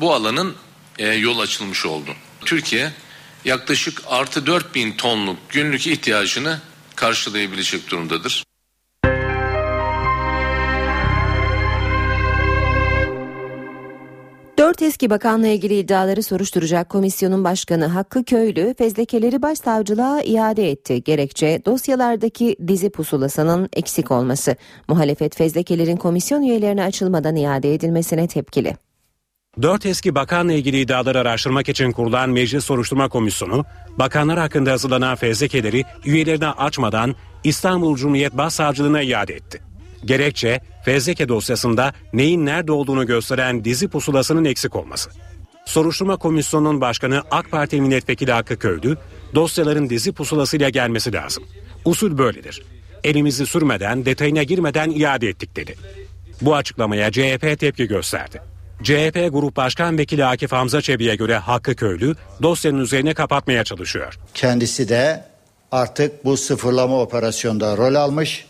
[0.00, 0.54] bu alanın
[1.02, 2.10] e, yol açılmış oldu.
[2.44, 2.92] Türkiye
[3.44, 6.58] yaklaşık artı 4 bin tonluk günlük ihtiyacını
[6.96, 8.44] karşılayabilecek durumdadır.
[14.58, 21.04] Dört eski bakanla ilgili iddiaları soruşturacak komisyonun başkanı Hakkı Köylü fezlekeleri başsavcılığa iade etti.
[21.04, 24.56] Gerekçe dosyalardaki dizi pusulasının eksik olması.
[24.88, 28.76] Muhalefet fezlekelerin komisyon üyelerine açılmadan iade edilmesine tepkili.
[29.62, 33.64] Dört eski bakanla ilgili iddiaları araştırmak için kurulan Meclis Soruşturma Komisyonu,
[33.98, 39.62] bakanlar hakkında hazırlanan fezlekeleri üyelerine açmadan İstanbul Cumhuriyet Başsavcılığına iade etti.
[40.04, 45.10] Gerekçe fezleke dosyasında neyin nerede olduğunu gösteren dizi pusulasının eksik olması.
[45.64, 48.96] Soruşturma Komisyonu'nun başkanı AK Parti Milletvekili Hakkı Köylü,
[49.34, 51.44] dosyaların dizi pusulasıyla gelmesi lazım.
[51.84, 52.62] Usul böyledir.
[53.04, 55.74] Elimizi sürmeden, detayına girmeden iade ettik dedi.
[56.40, 58.51] Bu açıklamaya CHP tepki gösterdi.
[58.82, 64.18] CHP Grup Başkan Vekili Akif Hamza Çebi'ye göre Hakkı Köylü dosyanın üzerine kapatmaya çalışıyor.
[64.34, 65.24] Kendisi de
[65.72, 68.46] artık bu sıfırlama operasyonda rol almış,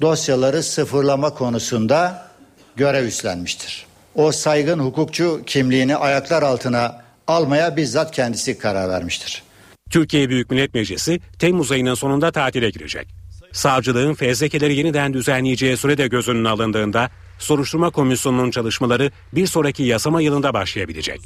[0.00, 2.28] dosyaları sıfırlama konusunda
[2.76, 3.86] görev üstlenmiştir.
[4.14, 9.42] O saygın hukukçu kimliğini ayaklar altına almaya bizzat kendisi karar vermiştir.
[9.90, 13.08] Türkiye Büyük Millet Meclisi Temmuz ayının sonunda tatile girecek.
[13.52, 20.20] Savcılığın fezlekeleri yeniden düzenleyeceği süre de göz önüne alındığında soruşturma komisyonunun çalışmaları bir sonraki yasama
[20.20, 21.20] yılında başlayabilecek.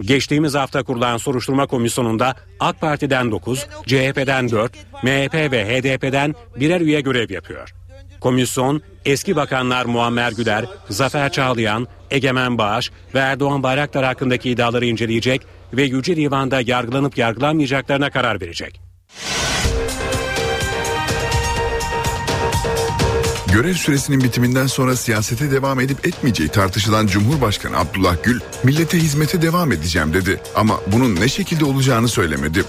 [0.00, 7.00] Geçtiğimiz hafta kurulan soruşturma komisyonunda AK Parti'den 9, CHP'den 4, MHP ve HDP'den birer üye
[7.00, 7.74] görev yapıyor.
[8.20, 15.42] Komisyon eski bakanlar Muammer Güler, Zafer Çağlayan, Egemen Bağış ve Erdoğan Bayraktar hakkındaki iddiaları inceleyecek
[15.72, 18.89] ve Yüce Divan'da yargılanıp yargılanmayacaklarına karar verecek.
[23.60, 29.72] Görev süresinin bitiminden sonra siyasete devam edip etmeyeceği tartışılan Cumhurbaşkanı Abdullah Gül, millete hizmete devam
[29.72, 30.40] edeceğim dedi.
[30.54, 32.64] Ama bunun ne şekilde olacağını söylemedi.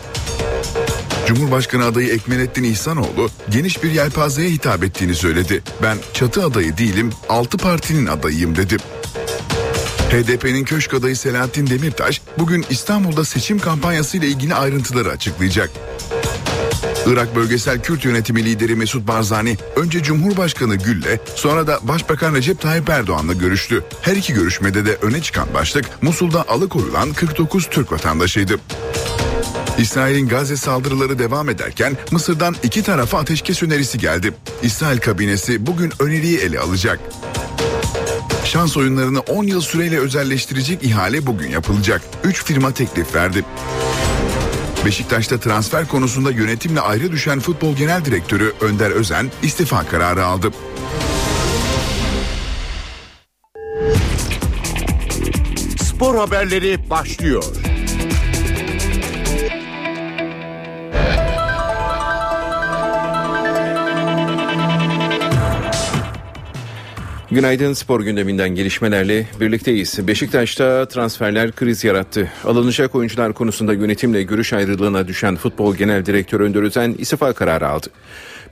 [1.28, 5.64] Cumhurbaşkanı adayı Ekmelettin İhsanoğlu geniş bir yelpazeye hitap ettiğini söyledi.
[5.84, 8.78] Ben çatı adayı değilim, altı partinin adayıyım dedi.
[10.10, 15.70] HDP'nin köşk adayı Selahattin Demirtaş bugün İstanbul'da seçim kampanyası ile ilgili ayrıntıları açıklayacak.
[17.08, 22.90] Irak Bölgesel Kürt Yönetimi lideri Mesut Barzani önce Cumhurbaşkanı Gül'le sonra da Başbakan Recep Tayyip
[22.90, 23.84] Erdoğan'la görüştü.
[24.02, 28.60] Her iki görüşmede de öne çıkan başlık Musul'da alıkoyulan 49 Türk vatandaşıydı.
[29.78, 34.34] İsrail'in Gazze saldırıları devam ederken Mısır'dan iki tarafa ateşkes önerisi geldi.
[34.64, 37.00] İsrail kabinesi bugün öneriyi ele alacak.
[38.46, 42.02] Şans oyunlarını 10 yıl süreyle özelleştirecek ihale bugün yapılacak.
[42.24, 43.46] 3 firma teklif verdi.
[44.86, 50.52] Beşiktaş'ta transfer konusunda yönetimle ayrı düşen futbol genel direktörü Önder Özen istifa kararı aldı.
[55.78, 57.44] Spor haberleri başlıyor.
[67.32, 70.08] Günaydın spor gündeminden gelişmelerle birlikteyiz.
[70.08, 72.32] Beşiktaş'ta transferler kriz yarattı.
[72.46, 77.88] Alınacak oyuncular konusunda yönetimle görüş ayrılığına düşen futbol genel direktörü Önder Özen istifa kararı aldı.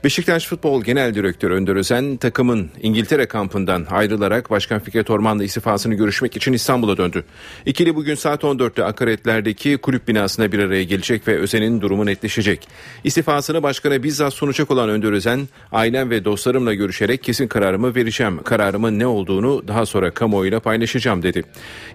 [0.04, 6.36] Beşiktaş Futbol Genel Direktörü Önder Özen takımın İngiltere kampından ayrılarak Başkan Fikret Orman'la istifasını görüşmek
[6.36, 7.24] için İstanbul'a döndü.
[7.66, 12.68] İkili bugün saat 14'te Akaretler'deki kulüp binasına bir araya gelecek ve Özen'in durumu netleşecek.
[13.04, 18.42] İstifasını başkana bizzat sunacak olan Önder Özen, ailem ve dostlarımla görüşerek kesin kararımı vereceğim.
[18.42, 21.42] Kararımın ne olduğunu daha sonra kamuoyuyla paylaşacağım dedi.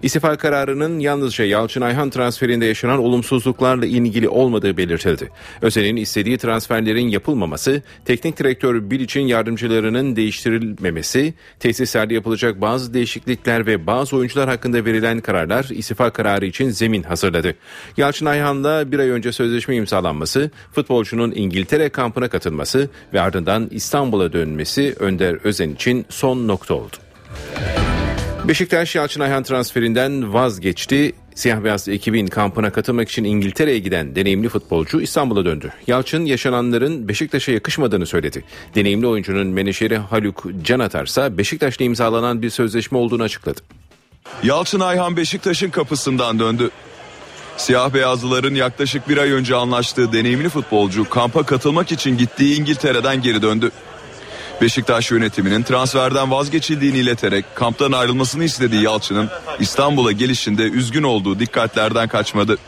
[0.02, 5.30] İstifa kararının yalnızca Yalçın Ayhan transferinde yaşanan olumsuzluklarla ilgili olmadığı belirtildi.
[5.62, 14.16] Özen'in istediği transferlerin yapılmaması, teknik direktör Bilic'in yardımcılarının değiştirilmemesi, tesislerde yapılacak bazı değişiklikler ve bazı
[14.16, 17.54] oyuncular hakkında verilen kararlar istifa kararı için zemin hazırladı.
[17.96, 24.94] Yalçın Ayhan'la bir ay önce sözleşme imzalanması, futbolcunun İngiltere kampına katılması ve ardından İstanbul'a dönmesi
[24.98, 26.96] Önder Özen için son nokta oldu.
[28.48, 31.12] Beşiktaş Yalçın Ayhan transferinden vazgeçti.
[31.34, 35.72] Siyah beyaz ekibin kampına katılmak için İngiltere'ye giden deneyimli futbolcu İstanbul'a döndü.
[35.86, 38.44] Yalçın yaşananların Beşiktaş'a yakışmadığını söyledi.
[38.74, 43.60] Deneyimli oyuncunun menajeri Haluk Canatar ise Beşiktaş'la imzalanan bir sözleşme olduğunu açıkladı.
[44.42, 46.70] Yalçın Ayhan Beşiktaş'ın kapısından döndü.
[47.56, 53.42] Siyah beyazlıların yaklaşık bir ay önce anlaştığı deneyimli futbolcu kampa katılmak için gittiği İngiltere'den geri
[53.42, 53.70] döndü.
[54.60, 62.58] Beşiktaş yönetiminin transferden vazgeçildiğini ileterek kamptan ayrılmasını istediği Yalçın'ın İstanbul'a gelişinde üzgün olduğu dikkatlerden kaçmadı.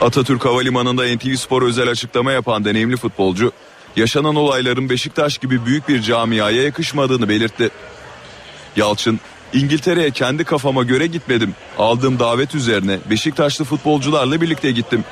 [0.00, 3.52] Atatürk Havalimanı'nda NTV Spor özel açıklama yapan deneyimli futbolcu,
[3.96, 7.70] yaşanan olayların Beşiktaş gibi büyük bir camiaya yakışmadığını belirtti.
[8.76, 9.20] Yalçın,
[9.52, 11.54] İngiltere'ye kendi kafama göre gitmedim.
[11.78, 15.04] Aldığım davet üzerine Beşiktaşlı futbolcularla birlikte gittim.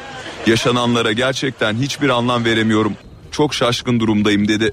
[0.47, 2.97] Yaşananlara gerçekten hiçbir anlam veremiyorum.
[3.31, 4.73] Çok şaşkın durumdayım dedi.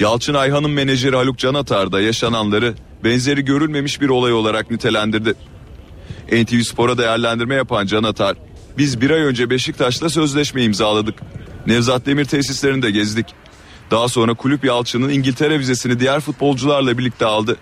[0.00, 5.34] Yalçın Ayhan'ın menajeri Haluk Canatar da yaşananları benzeri görülmemiş bir olay olarak nitelendirdi.
[6.32, 8.36] NTV Spor'a değerlendirme yapan Canatar,
[8.78, 11.14] biz bir ay önce Beşiktaş'la sözleşme imzaladık.
[11.66, 13.26] Nevzat Demir tesislerinde gezdik.
[13.90, 17.56] Daha sonra kulüp Yalçın'ın İngiltere vizesini diğer futbolcularla birlikte aldı.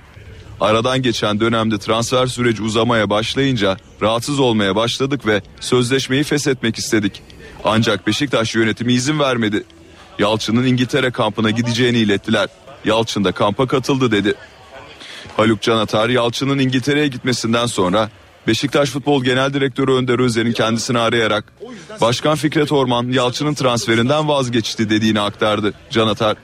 [0.60, 7.22] Aradan geçen dönemde transfer süreci uzamaya başlayınca rahatsız olmaya başladık ve sözleşmeyi feshetmek istedik.
[7.64, 9.64] Ancak Beşiktaş yönetimi izin vermedi.
[10.18, 12.48] Yalçın'ın İngiltere kampına gideceğini ilettiler.
[12.84, 14.34] Yalçın da kampa katıldı dedi.
[15.36, 18.10] Haluk Canatar Yalçın'ın İngiltere'ye gitmesinden sonra
[18.46, 21.52] Beşiktaş Futbol Genel Direktörü Önder Özer'in kendisini arayarak
[22.00, 25.74] Başkan Fikret Orman Yalçın'ın transferinden vazgeçti dediğini aktardı.
[25.90, 26.36] Canatar,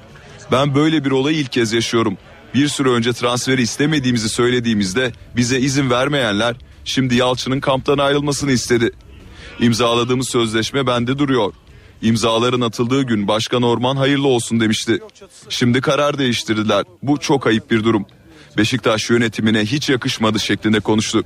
[0.53, 2.19] ben böyle bir olayı ilk kez yaşıyorum.
[2.55, 8.91] Bir süre önce transferi istemediğimizi söylediğimizde bize izin vermeyenler şimdi Yalçın'ın kamptan ayrılmasını istedi.
[9.61, 11.53] İmzaladığımız sözleşme bende duruyor.
[12.03, 14.99] İmzaların atıldığı gün Başkan Orman hayırlı olsun demişti.
[15.49, 16.85] Şimdi karar değiştirdiler.
[17.03, 18.07] Bu çok ayıp bir durum.
[18.57, 21.25] Beşiktaş yönetimine hiç yakışmadı şeklinde konuştu.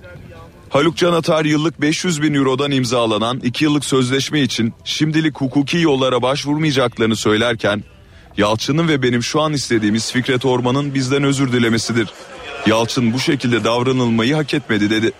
[0.68, 6.22] Haluk Can Atar yıllık 500 bin eurodan imzalanan 2 yıllık sözleşme için şimdilik hukuki yollara
[6.22, 7.84] başvurmayacaklarını söylerken
[8.36, 12.08] Yalçın'ın ve benim şu an istediğimiz Fikret Orman'ın bizden özür dilemesidir.
[12.66, 15.12] Yalçın bu şekilde davranılmayı hak etmedi dedi.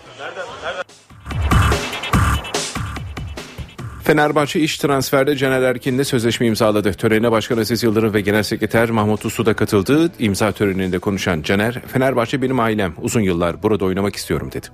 [4.05, 6.93] Fenerbahçe iş transferde Caner Erkin'le sözleşme imzaladı.
[6.93, 10.11] Törene Başkan Aziz Yıldırım ve Genel Sekreter Mahmut Uslu da katıldı.
[10.19, 12.95] İmza töreninde konuşan Caner, Fenerbahçe benim ailem.
[13.03, 14.67] Uzun yıllar burada oynamak istiyorum dedi.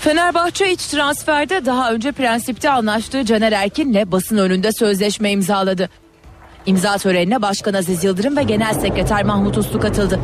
[0.00, 5.88] Fenerbahçe iç transferde daha önce prensipte anlaştığı Caner Erkin'le basın önünde sözleşme imzaladı.
[6.66, 10.20] İmza törenine Başkan Aziz Yıldırım ve Genel Sekreter Mahmut Uslu katıldı.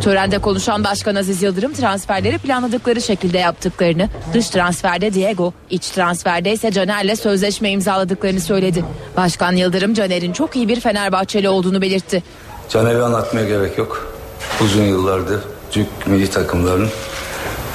[0.00, 6.70] Törende konuşan Başkan Aziz Yıldırım transferleri planladıkları şekilde yaptıklarını, dış transferde Diego, iç transferde ise
[6.72, 8.84] Caner'le sözleşme imzaladıklarını söyledi.
[9.16, 12.22] Başkan Yıldırım Caner'in çok iyi bir Fenerbahçeli olduğunu belirtti.
[12.68, 14.12] Caner'i anlatmaya gerek yok.
[14.60, 16.88] Uzun yıllardır Türk milli takımlarının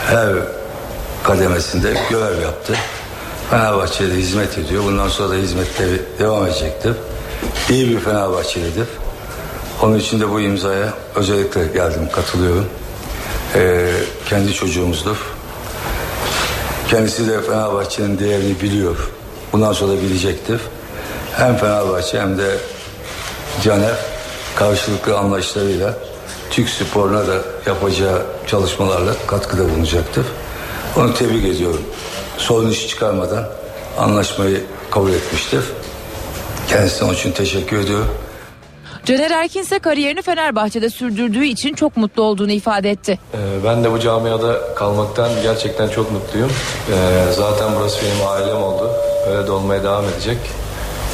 [0.07, 0.35] her
[1.23, 2.73] kademesinde görev yaptı.
[3.49, 4.83] Fenerbahçe'de hizmet ediyor.
[4.83, 6.93] Bundan sonra da hizmetleri devam edecektir.
[7.69, 8.87] İyi bir Fenerbahçelidir.
[9.81, 12.65] Onun için de bu imzaya özellikle geldim, katılıyorum.
[13.55, 13.91] Ee,
[14.29, 15.17] kendi çocuğumuzdur.
[16.87, 19.09] Kendisi de Fenerbahçe'nin değerini biliyor.
[19.53, 20.61] Bundan sonra bilecektir.
[21.37, 22.57] Hem Fenerbahçe hem de
[23.63, 23.95] Caner
[24.55, 25.93] karşılıklı anlaşlarıyla
[26.51, 30.25] Türk sporuna da yapacağı çalışmalarla katkıda bulunacaktır.
[30.97, 31.81] Onu tebrik ediyorum.
[32.37, 33.49] Sorun iş çıkarmadan
[33.97, 35.63] anlaşmayı kabul etmiştir.
[36.69, 38.07] Kendisine onun için teşekkür ediyorum.
[39.05, 43.19] Caner Erkin ise kariyerini Fenerbahçe'de sürdürdüğü için çok mutlu olduğunu ifade etti.
[43.33, 46.51] Ee, Ben de bu camiada kalmaktan gerçekten çok mutluyum.
[46.91, 48.91] Ee, Zaten burası benim ailem oldu.
[49.29, 50.37] Öyle de olmaya devam edecek.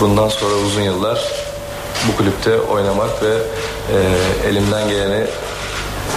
[0.01, 1.19] Bundan sonra uzun yıllar
[2.07, 5.25] bu kulüpte oynamak ve e, elimden geleni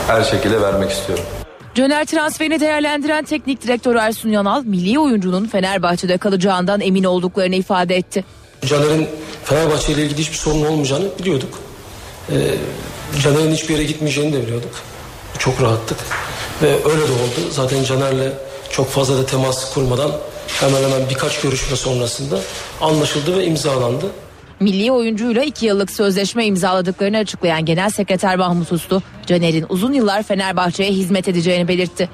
[0.06, 1.24] her şekilde vermek istiyorum.
[1.74, 8.24] Caner transferini değerlendiren teknik direktör Ersun Yanal, milli oyuncunun Fenerbahçe'de kalacağından emin olduklarını ifade etti.
[8.66, 9.08] Caner'in
[9.44, 11.58] Fenerbahçe ile ilgili hiçbir sorun olmayacağını biliyorduk.
[12.30, 12.34] Ee,
[13.22, 14.70] Caner'in hiçbir yere gitmeyeceğini de biliyorduk.
[15.38, 15.98] Çok rahattık.
[16.62, 17.50] Ve öyle de oldu.
[17.50, 18.32] Zaten Caner'le
[18.70, 20.12] çok fazla da temas kurmadan
[20.60, 22.40] hemen hemen birkaç görüşme sonrasında
[22.80, 24.06] anlaşıldı ve imzalandı.
[24.60, 30.90] Milli oyuncuyla iki yıllık sözleşme imzaladıklarını açıklayan Genel Sekreter Mahmut Uslu, Caner'in uzun yıllar Fenerbahçe'ye
[30.90, 32.08] hizmet edeceğini belirtti.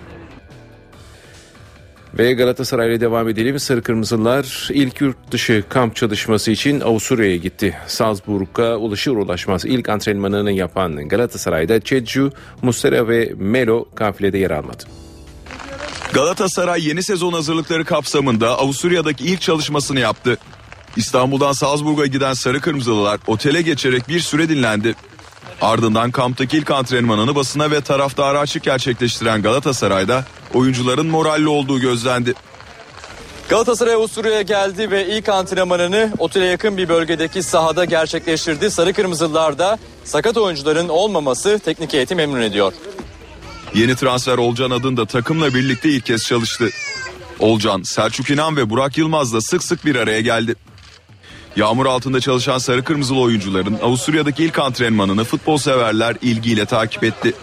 [2.18, 3.58] Ve Galatasaray'la devam edelim.
[3.58, 7.76] Sarı Kırmızılar ilk yurt dışı kamp çalışması için Avusturya'ya gitti.
[7.86, 14.84] Salzburg'a ulaşır ulaşmaz ilk antrenmanını yapan Galatasaray'da Çedju, Muslera ve Melo kafilede yer almadı.
[16.12, 20.38] Galatasaray yeni sezon hazırlıkları kapsamında Avusturya'daki ilk çalışmasını yaptı.
[20.96, 24.94] İstanbul'dan Salzburg'a giden Sarı Kırmızılılar otele geçerek bir süre dinlendi.
[25.60, 32.34] Ardından kamptaki ilk antrenmanını basına ve taraftara açık gerçekleştiren Galatasaray'da oyuncuların moralli olduğu gözlendi.
[33.48, 38.70] Galatasaray Avusturya'ya geldi ve ilk antrenmanını otele yakın bir bölgedeki sahada gerçekleştirdi.
[38.70, 42.72] Sarı Kırmızılar da sakat oyuncuların olmaması teknik heyeti memnun ediyor.
[43.74, 46.68] Yeni transfer Olcan Adın da takımla birlikte ilk kez çalıştı.
[47.38, 50.54] Olcan, Selçuk İnan ve Burak Yılmaz'la sık sık bir araya geldi.
[51.56, 57.34] Yağmur altında çalışan sarı kırmızılı oyuncuların Avusturya'daki ilk antrenmanını futbol severler ilgiyle takip etti.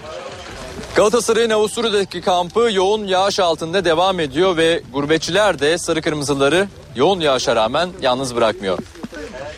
[0.95, 7.56] Galatasaray'ın Avusturya'daki kampı yoğun yağış altında devam ediyor ve gurbetçiler de sarı kırmızıları yoğun yağışa
[7.56, 8.78] rağmen yalnız bırakmıyor.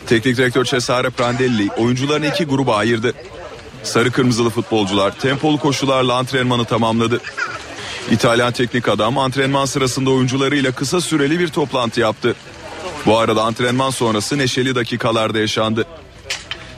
[0.08, 3.13] Teknik direktör Cesare Prandelli oyuncularını iki gruba ayırdı.
[3.84, 7.22] Sarı kırmızılı futbolcular tempolu koşularla antrenmanı tamamladı.
[8.12, 12.36] İtalyan teknik adam antrenman sırasında oyuncularıyla kısa süreli bir toplantı yaptı.
[13.06, 15.86] Bu arada antrenman sonrası neşeli dakikalarda yaşandı.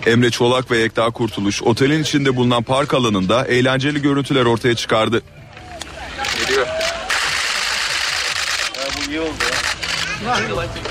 [0.05, 5.21] Emre Çolak ve Ekta Kurtuluş otelin içinde bulunan park alanında eğlenceli görüntüler ortaya çıkardı.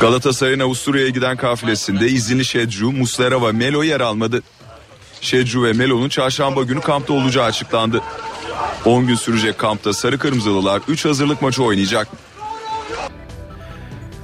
[0.01, 4.43] Galatasaray'ın Avusturya'ya giden kafilesinde izinli Şedju, Muslera ve Melo yer almadı.
[5.21, 8.03] Şedju ve Melo'nun çarşamba günü kampta olacağı açıklandı.
[8.85, 12.09] 10 gün sürecek kampta Sarı Kırmızılılar 3 hazırlık maçı oynayacak.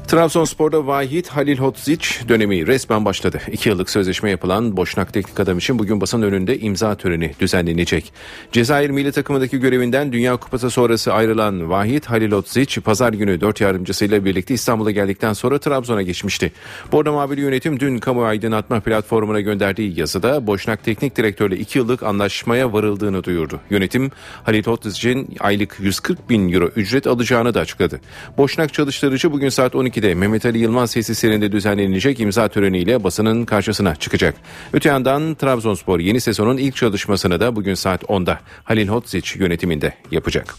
[0.08, 3.40] Trabzonspor'da Vahit Halil Hodzic dönemi resmen başladı.
[3.52, 8.12] İki yıllık sözleşme yapılan Boşnak teknik adam için bugün basın önünde imza töreni düzenlenecek.
[8.52, 14.24] Cezayir milli takımındaki görevinden Dünya Kupası sonrası ayrılan Vahit Halil Hodzic pazar günü dört yardımcısıyla
[14.24, 16.52] birlikte İstanbul'a geldikten sonra Trabzon'a geçmişti.
[16.92, 22.72] Bordo Mavili yönetim dün kamu aydınlatma platformuna gönderdiği yazıda Boşnak teknik direktörle iki yıllık anlaşmaya
[22.72, 23.60] varıldığını duyurdu.
[23.70, 24.10] Yönetim
[24.44, 28.00] Halil Hodzic'in aylık 140 bin euro ücret alacağını da açıkladı.
[28.38, 33.96] Boşnak çalıştırıcı bugün saat 12 de Mehmet Ali Yılmaz tesislerinde düzenlenecek imza töreniyle basının karşısına
[33.96, 34.34] çıkacak.
[34.72, 40.54] Öte yandan Trabzonspor yeni sezonun ilk çalışmasını da bugün saat 10'da Halil Hodzic yönetiminde yapacak.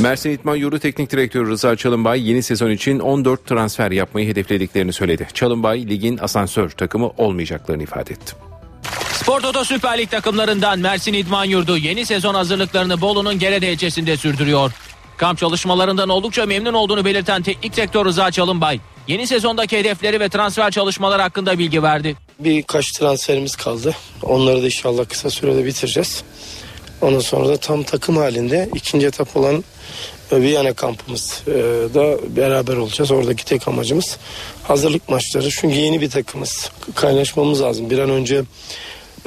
[0.00, 5.28] Mersin İtman Yurdu Teknik Direktörü Rıza Çalınbay yeni sezon için 14 transfer yapmayı hedeflediklerini söyledi.
[5.34, 8.34] Çalınbay ligin asansör takımı olmayacaklarını ifade etti.
[9.12, 14.72] Spor Toto Süper Lig takımlarından Mersin İdman Yurdu yeni sezon hazırlıklarını Bolu'nun Gerede ilçesinde sürdürüyor.
[15.16, 20.70] Kamp çalışmalarından oldukça memnun olduğunu belirten teknik direktör Rıza Çalınbay, yeni sezondaki hedefleri ve transfer
[20.70, 22.16] çalışmaları hakkında bilgi verdi.
[22.38, 23.94] Birkaç transferimiz kaldı.
[24.22, 26.22] Onları da inşallah kısa sürede bitireceğiz.
[27.00, 29.64] Ondan sonra da tam takım halinde ikinci etap olan
[30.32, 31.52] Viyana kampımız e,
[31.94, 33.10] da beraber olacağız.
[33.10, 34.18] Oradaki tek amacımız
[34.62, 35.50] hazırlık maçları.
[35.50, 36.70] Çünkü yeni bir takımız.
[36.94, 37.90] Kaynaşmamız lazım.
[37.90, 38.42] Bir an önce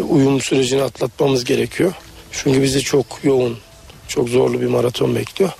[0.09, 1.93] uyum sürecini atlatmamız gerekiyor.
[2.31, 3.57] Çünkü bizi çok yoğun,
[4.07, 5.51] çok zorlu bir maraton bekliyor.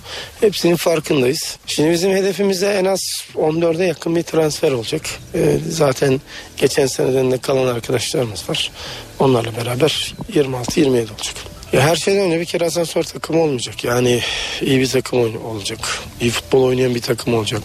[0.42, 1.58] Hepsinin farkındayız.
[1.68, 3.02] Şimdi bizim hedefimizde en az
[3.36, 5.02] 14'e yakın bir transfer olacak.
[5.36, 6.22] Ee, zaten
[6.58, 8.72] geçen seneden de kalan arkadaşlarımız var.
[9.20, 11.36] Onlarla beraber 26-27 olacak.
[11.74, 13.84] Ya her şeyden önce bir kere asansör takımı olmayacak.
[13.84, 14.22] Yani
[14.62, 15.80] iyi bir takım olacak.
[16.22, 17.62] İyi futbol oynayan bir takım olacak.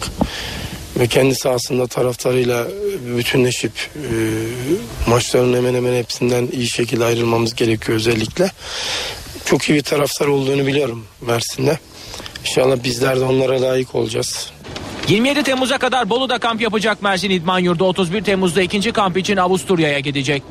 [0.99, 2.67] Ve kendi sahasında taraftarıyla
[3.17, 4.09] bütünleşip e,
[5.09, 8.51] maçların hemen hemen hepsinden iyi şekilde ayrılmamız gerekiyor özellikle.
[9.45, 11.79] Çok iyi bir taraftar olduğunu biliyorum Mersin'de.
[12.41, 14.51] İnşallah bizler de onlara layık olacağız.
[15.07, 19.99] 27 Temmuz'a kadar Bolu'da kamp yapacak Mersin İdman Yurdu 31 Temmuz'da ikinci kamp için Avusturya'ya
[19.99, 20.43] gidecek.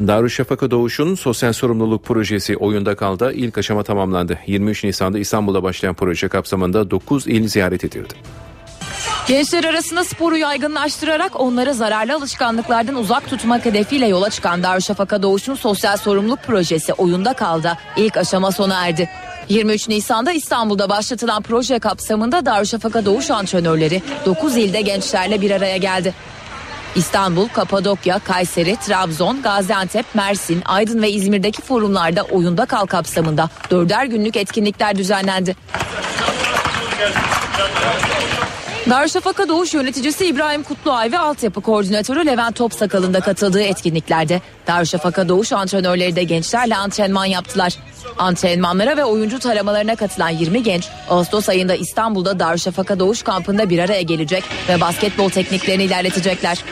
[0.00, 3.32] Darüşşafaka Doğuş'un sosyal sorumluluk projesi oyunda kaldı.
[3.34, 4.38] İlk aşama tamamlandı.
[4.46, 8.14] 23 Nisan'da İstanbul'da başlayan proje kapsamında 9 il ziyaret edildi.
[9.26, 15.96] Gençler arasında sporu yaygınlaştırarak onları zararlı alışkanlıklardan uzak tutmak hedefiyle yola çıkan Darüşşafaka Doğuş'un sosyal
[15.96, 17.78] sorumluluk projesi oyunda kaldı.
[17.96, 19.10] İlk aşama sona erdi.
[19.48, 26.14] 23 Nisan'da İstanbul'da başlatılan proje kapsamında Darüşşafaka Doğuş antrenörleri 9 ilde gençlerle bir araya geldi.
[26.94, 34.36] İstanbul, Kapadokya, Kayseri, Trabzon, Gaziantep, Mersin, Aydın ve İzmir'deki forumlarda oyunda kal kapsamında dörder günlük
[34.36, 35.56] etkinlikler düzenlendi.
[38.90, 45.52] Darüşşafaka Doğuş yöneticisi İbrahim Kutluay ve altyapı koordinatörü Levent Topsakal'ın da katıldığı etkinliklerde Darüşşafaka Doğuş
[45.52, 47.74] antrenörleri de gençlerle antrenman yaptılar.
[48.18, 54.02] Antrenmanlara ve oyuncu taramalarına katılan 20 genç Ağustos ayında İstanbul'da Darüşşafaka Doğuş kampında bir araya
[54.02, 56.64] gelecek ve basketbol tekniklerini ilerletecekler.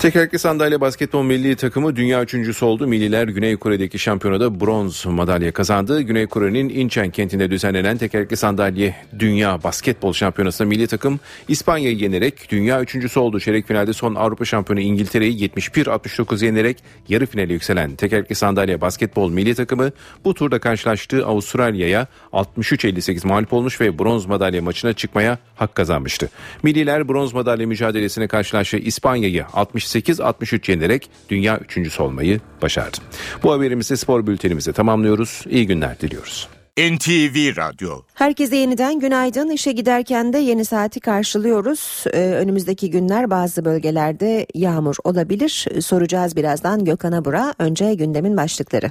[0.00, 2.86] Tekerlekli sandalye basketbol milli takımı dünya üçüncüsü oldu.
[2.86, 6.00] Milliler Güney Kore'deki şampiyonada bronz madalya kazandı.
[6.00, 12.80] Güney Kore'nin Incheon kentinde düzenlenen tekerlekli sandalye dünya basketbol şampiyonasında milli takım İspanya'yı yenerek dünya
[12.82, 13.40] üçüncüsü oldu.
[13.40, 19.54] Çeyrek finalde son Avrupa şampiyonu İngiltere'yi 71-69 yenerek yarı finale yükselen tekerlekli sandalye basketbol milli
[19.54, 19.90] takımı
[20.24, 26.30] bu turda karşılaştığı Avustralya'ya 63-58 mağlup olmuş ve bronz madalya maçına çıkmaya hak kazanmıştı.
[26.62, 32.96] Milliler bronz madalya mücadelesine karşılaştığı İspanya'yı 60 68-63 yenerek dünya üçüncüsü olmayı başardı.
[33.42, 35.44] Bu haberimizi spor bültenimize tamamlıyoruz.
[35.50, 36.48] İyi günler diliyoruz.
[36.78, 39.50] NTV Radyo Herkese yeniden günaydın.
[39.50, 42.04] İşe giderken de yeni saati karşılıyoruz.
[42.12, 45.66] Ee, önümüzdeki günler bazı bölgelerde yağmur olabilir.
[45.80, 47.54] Soracağız birazdan Gökhan Abur'a.
[47.58, 48.90] Önce gündemin başlıkları.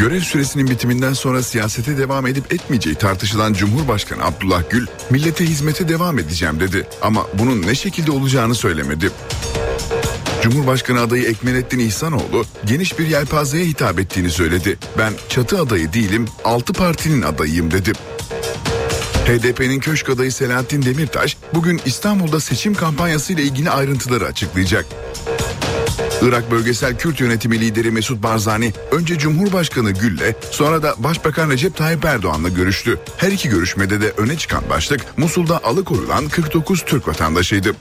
[0.00, 6.18] Görev süresinin bitiminden sonra siyasete devam edip etmeyeceği tartışılan Cumhurbaşkanı Abdullah Gül, millete hizmete devam
[6.18, 9.10] edeceğim dedi ama bunun ne şekilde olacağını söylemedi.
[10.42, 14.78] Cumhurbaşkanı adayı Ekmelettin İhsanoğlu geniş bir yelpazeye hitap ettiğini söyledi.
[14.98, 17.92] Ben çatı adayı değilim, altı partinin adayıyım dedi.
[19.26, 24.86] HDP'nin köşk adayı Selahattin Demirtaş bugün İstanbul'da seçim kampanyası ile ilgili ayrıntıları açıklayacak.
[26.22, 32.04] Irak Bölgesel Kürt Yönetimi lideri Mesut Barzani önce Cumhurbaşkanı Gül'le sonra da Başbakan Recep Tayyip
[32.04, 32.98] Erdoğan'la görüştü.
[33.16, 37.76] Her iki görüşmede de öne çıkan başlık Musul'da alıkoyulan 49 Türk vatandaşıydı.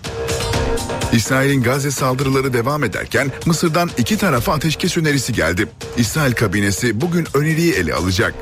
[1.14, 5.68] İsrail'in Gazze saldırıları devam ederken Mısır'dan iki tarafa ateşkes önerisi geldi.
[5.98, 8.34] İsrail kabinesi bugün öneriyi ele alacak.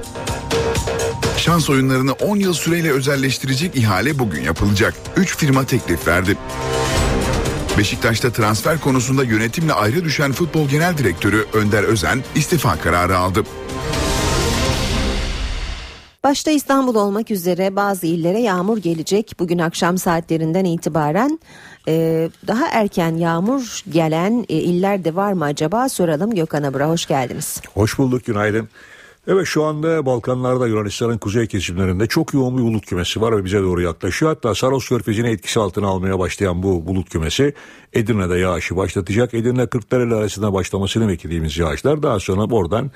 [1.37, 4.93] Şans oyunlarını 10 yıl süreyle özelleştirecek ihale bugün yapılacak.
[5.17, 6.37] 3 firma teklif verdi.
[7.77, 13.43] Beşiktaş'ta transfer konusunda yönetimle ayrı düşen futbol genel direktörü Önder Özen istifa kararı aldı.
[16.23, 19.35] Başta İstanbul olmak üzere bazı illere yağmur gelecek.
[19.39, 21.39] Bugün akşam saatlerinden itibaren
[21.87, 27.05] e, daha erken yağmur gelen e, iller de var mı acaba soralım Gökhan Abura hoş
[27.05, 27.61] geldiniz.
[27.73, 28.69] Hoş bulduk günaydın.
[29.27, 33.61] Evet şu anda Balkanlarda Yunanistan'ın kuzey kesimlerinde çok yoğun bir bulut kümesi var ve bize
[33.61, 34.31] doğru yaklaşıyor.
[34.31, 37.53] Hatta Saros Körfezi'ni etkisi altına almaya başlayan bu bulut kümesi
[37.93, 39.33] Edirne'de yağışı başlatacak.
[39.33, 42.91] Edirne Kırklareli arasında başlamasını beklediğimiz yağışlar daha sonra oradan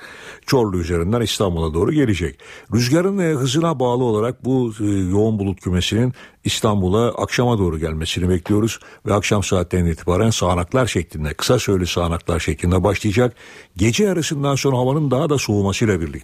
[0.46, 2.40] Çorlu üzerinden İstanbul'a doğru gelecek.
[2.74, 6.12] Rüzgarın e, hızına bağlı olarak bu e, yoğun bulut kümesinin
[6.44, 12.84] İstanbul'a akşama doğru gelmesini bekliyoruz ve akşam saatlerinden itibaren sağanaklar şeklinde kısa süreli sağanaklar şeklinde
[12.84, 13.36] başlayacak.
[13.76, 16.17] Gece yarısından sonra havanın daha da soğumasıyla birlikte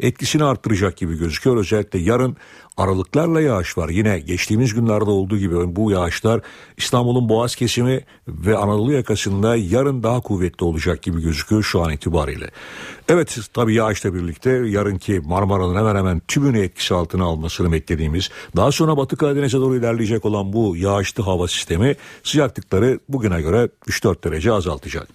[0.00, 1.56] etkisini arttıracak gibi gözüküyor.
[1.56, 2.36] Özellikle yarın
[2.78, 3.88] aralıklarla yağış var.
[3.88, 6.40] Yine geçtiğimiz günlerde olduğu gibi bu yağışlar
[6.76, 12.50] İstanbul'un Boğaz kesimi ve Anadolu yakasında yarın daha kuvvetli olacak gibi gözüküyor şu an itibariyle.
[13.08, 18.96] Evet tabii yağışla birlikte yarınki Marmara'nın hemen hemen tümünü etkisi altına almasını beklediğimiz daha sonra
[18.96, 25.08] Batı Karadeniz'e doğru ilerleyecek olan bu yağışlı hava sistemi sıcaklıkları bugüne göre 3-4 derece azaltacak.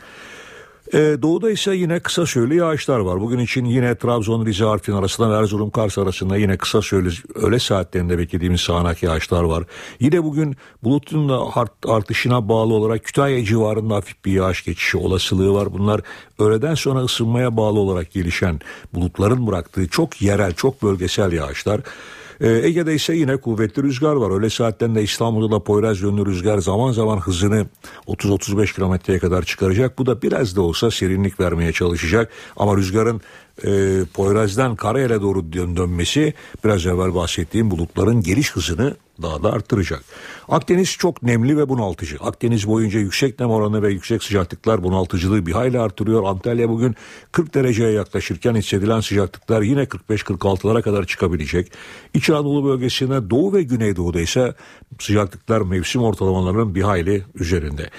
[0.93, 3.21] Ee, doğuda ise yine kısa süreli yağışlar var.
[3.21, 8.17] Bugün için yine Trabzon, Rize, Artvin arasında Erzurum, Kars arasında yine kısa süreli öğle saatlerinde
[8.17, 9.63] beklediğimiz sağanak yağışlar var.
[9.99, 11.41] Yine bugün bulutun da
[11.87, 15.73] artışına bağlı olarak Kütahya civarında hafif bir yağış geçişi olasılığı var.
[15.73, 16.01] Bunlar
[16.39, 18.59] öğleden sonra ısınmaya bağlı olarak gelişen
[18.93, 21.81] bulutların bıraktığı çok yerel, çok bölgesel yağışlar.
[22.43, 24.31] Ee, Ege'de ise yine kuvvetli rüzgar var.
[24.31, 27.65] Öyle saatlerinde İstanbul'da da Poyraz yönlü rüzgar zaman zaman hızını
[28.07, 29.97] 30-35 kilometreye kadar çıkaracak.
[29.97, 32.31] Bu da biraz da olsa serinlik vermeye çalışacak.
[32.57, 33.21] Ama rüzgarın
[33.65, 36.33] e, Poyraz'dan Karayel'e doğru dön dönmesi
[36.65, 40.03] biraz evvel bahsettiğim bulutların geliş hızını daha da arttıracak.
[40.49, 42.17] Akdeniz çok nemli ve bunaltıcı.
[42.19, 46.23] Akdeniz boyunca yüksek nem oranı ve yüksek sıcaklıklar bunaltıcılığı bir hayli artırıyor.
[46.23, 46.95] Antalya bugün
[47.31, 51.71] 40 dereceye yaklaşırken hissedilen sıcaklıklar yine 45-46'lara kadar çıkabilecek.
[52.13, 54.55] İç Anadolu bölgesinde doğu ve güneydoğuda ise
[54.99, 57.89] sıcaklıklar mevsim ortalamalarının bir hayli üzerinde.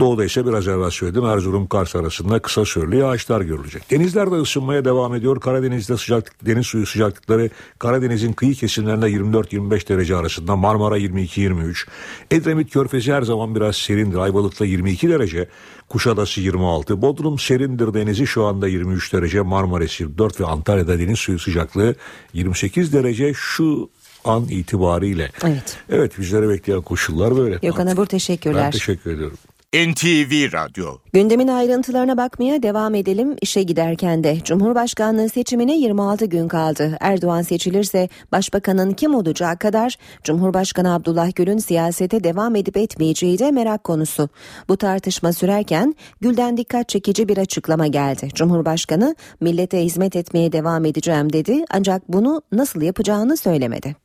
[0.00, 3.90] Doğuda ise biraz evvel söyledim Erzurum Kars arasında kısa süreli yağışlar görülecek.
[3.90, 5.40] Denizler de ısınmaya devam ediyor.
[5.40, 11.86] Karadeniz'de sıcaklık, deniz suyu sıcaklıkları Karadeniz'in kıyı kesimlerinde 24-25 derece arasında Marmara 22-23.
[12.30, 14.18] Edremit Körfezi her zaman biraz serindir.
[14.18, 15.48] Ayvalık'ta 22 derece.
[15.88, 17.02] Kuşadası 26.
[17.02, 19.40] Bodrum serindir denizi şu anda 23 derece.
[19.40, 21.94] Marmaris 24 ve Antalya'da deniz suyu sıcaklığı
[22.32, 23.32] 28 derece.
[23.34, 23.90] Şu
[24.24, 25.30] an itibariyle.
[25.44, 25.78] Evet.
[25.90, 27.58] Evet bizleri bekleyen koşullar böyle.
[27.62, 28.64] Gökhan Abur teşekkürler.
[28.64, 29.36] Ben teşekkür ediyorum.
[29.74, 33.36] NTV Radyo Gündemin ayrıntılarına bakmaya devam edelim.
[33.42, 36.96] İşe giderken de Cumhurbaşkanlığı seçimine 26 gün kaldı.
[37.00, 43.84] Erdoğan seçilirse başbakanın kim olacağı kadar Cumhurbaşkanı Abdullah Gül'ün siyasete devam edip etmeyeceği de merak
[43.84, 44.28] konusu.
[44.68, 48.28] Bu tartışma sürerken Gül'den dikkat çekici bir açıklama geldi.
[48.34, 53.96] Cumhurbaşkanı millete hizmet etmeye devam edeceğim dedi ancak bunu nasıl yapacağını söylemedi.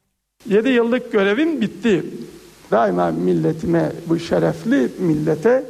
[0.50, 2.04] 7 yıllık görevim bitti
[2.74, 5.64] daima milletime, bu şerefli millete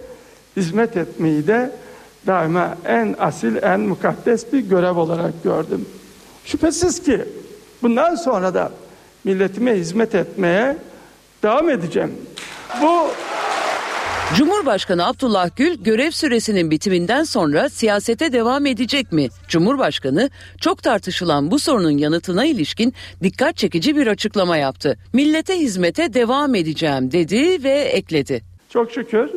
[0.57, 1.71] hizmet etmeyi de
[2.27, 5.85] daima en asil, en mukaddes bir görev olarak gördüm.
[6.45, 7.25] Şüphesiz ki
[7.81, 8.71] bundan sonra da
[9.23, 10.77] milletime hizmet etmeye
[11.43, 12.11] devam edeceğim.
[12.81, 13.07] Bu
[14.37, 19.27] Cumhurbaşkanı Abdullah Gül görev süresinin bitiminden sonra siyasete devam edecek mi?
[19.47, 20.29] Cumhurbaşkanı
[20.61, 24.97] çok tartışılan bu sorunun yanıtına ilişkin dikkat çekici bir açıklama yaptı.
[25.13, 28.41] Millete hizmete devam edeceğim dedi ve ekledi.
[28.69, 29.29] Çok şükür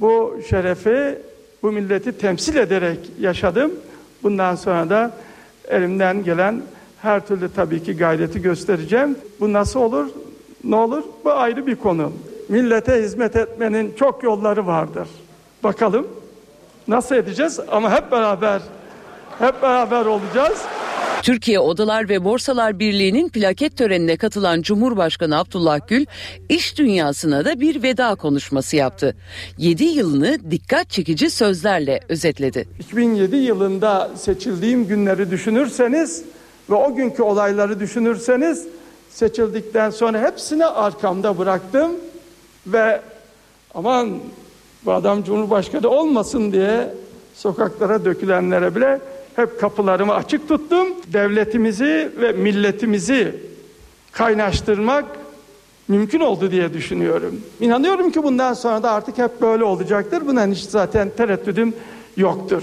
[0.00, 1.18] bu şerefi
[1.62, 3.72] bu milleti temsil ederek yaşadım.
[4.22, 5.16] Bundan sonra da
[5.68, 6.62] elimden gelen
[7.02, 9.16] her türlü tabii ki gayreti göstereceğim.
[9.40, 10.06] Bu nasıl olur?
[10.64, 11.02] Ne olur?
[11.24, 12.12] Bu ayrı bir konu
[12.48, 15.08] millete hizmet etmenin çok yolları vardır.
[15.64, 16.06] Bakalım
[16.88, 18.62] nasıl edeceğiz ama hep beraber
[19.38, 20.58] hep beraber olacağız.
[21.22, 26.06] Türkiye Odalar ve Borsalar Birliği'nin plaket törenine katılan Cumhurbaşkanı Abdullah Gül
[26.48, 29.16] iş dünyasına da bir veda konuşması yaptı.
[29.58, 32.68] 7 yılını dikkat çekici sözlerle özetledi.
[32.78, 36.24] 2007 yılında seçildiğim günleri düşünürseniz
[36.70, 38.66] ve o günkü olayları düşünürseniz
[39.10, 41.92] seçildikten sonra hepsini arkamda bıraktım
[42.72, 43.00] ve
[43.74, 44.18] aman
[44.84, 46.94] bu adam Cumhurbaşkanı olmasın diye
[47.34, 49.00] sokaklara dökülenlere bile
[49.36, 50.88] hep kapılarımı açık tuttum.
[51.12, 53.34] Devletimizi ve milletimizi
[54.12, 55.04] kaynaştırmak
[55.88, 57.40] mümkün oldu diye düşünüyorum.
[57.60, 60.22] İnanıyorum ki bundan sonra da artık hep böyle olacaktır.
[60.26, 61.74] Buna hiç zaten tereddüdüm
[62.16, 62.62] yoktur.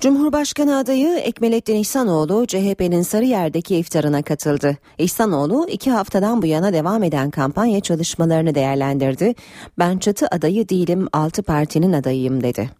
[0.00, 4.76] Cumhurbaşkanı adayı Ekmelettin İhsanoğlu CHP'nin Sarıyer'deki iftarına katıldı.
[4.98, 9.34] İhsanoğlu iki haftadan bu yana devam eden kampanya çalışmalarını değerlendirdi.
[9.78, 12.70] Ben çatı adayı değilim altı partinin adayıyım dedi.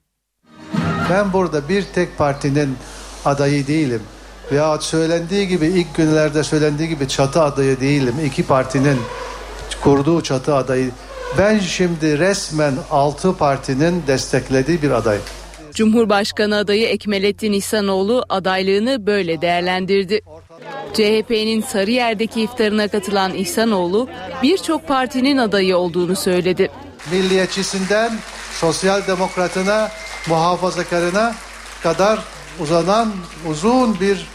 [1.11, 2.77] Ben burada bir tek partinin
[3.25, 4.03] adayı değilim.
[4.53, 8.15] Veya söylendiği gibi ilk günlerde söylendiği gibi çatı adayı değilim.
[8.27, 8.99] İki partinin
[9.83, 10.91] kurduğu çatı adayı.
[11.39, 15.19] Ben şimdi resmen altı partinin desteklediği bir aday.
[15.75, 20.21] Cumhurbaşkanı adayı Ekmelettin İhsanoğlu adaylığını böyle değerlendirdi.
[20.93, 24.09] CHP'nin Sarıyer'deki iftarına katılan İhsanoğlu
[24.43, 26.71] birçok partinin adayı olduğunu söyledi.
[27.13, 28.13] Milliyetçisinden
[28.53, 29.91] sosyal demokratına,
[30.29, 31.35] muhafazakarına
[31.83, 32.19] kadar
[32.61, 33.13] uzanan
[33.49, 34.27] uzun bir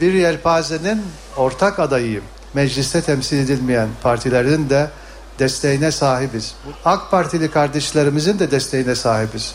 [0.00, 1.02] bir yelpazenin
[1.36, 2.24] ortak adayıyım.
[2.54, 4.90] Mecliste temsil edilmeyen partilerin de
[5.38, 6.54] desteğine sahibiz.
[6.84, 9.54] AK Partili kardeşlerimizin de desteğine sahibiz.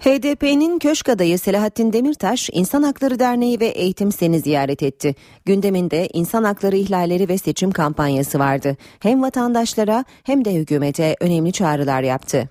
[0.00, 5.14] HDP'nin köşk adayı Selahattin Demirtaş, İnsan Hakları Derneği ve Eğitim Sen'i ziyaret etti.
[5.44, 8.76] Gündeminde insan hakları ihlalleri ve seçim kampanyası vardı.
[9.00, 12.48] Hem vatandaşlara hem de hükümete önemli çağrılar yaptı.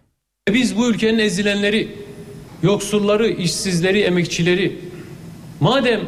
[0.54, 1.88] Biz bu ülkenin ezilenleri,
[2.64, 4.80] yoksulları, işsizleri, emekçileri
[5.60, 6.02] madem